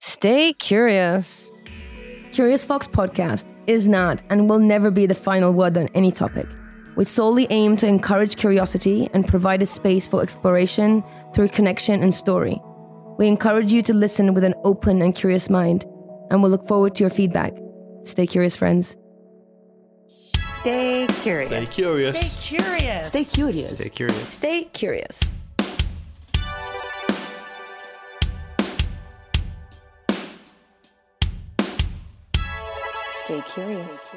[0.00, 1.50] stay curious.
[2.32, 6.46] Curious Fox podcast is not and will never be the final word on any topic.
[6.96, 11.04] We solely aim to encourage curiosity and provide a space for exploration
[11.34, 12.60] through connection and story.
[13.18, 15.84] We encourage you to listen with an open and curious mind,
[16.30, 17.54] and we'll look forward to your feedback.
[18.02, 18.96] Stay curious, friends.
[20.60, 21.48] Stay curious.
[21.48, 22.18] Stay curious.
[22.18, 23.08] Stay curious.
[23.08, 23.70] Stay curious.
[23.70, 24.28] Stay curious.
[24.28, 25.32] Stay curious.
[33.24, 34.14] Stay curious.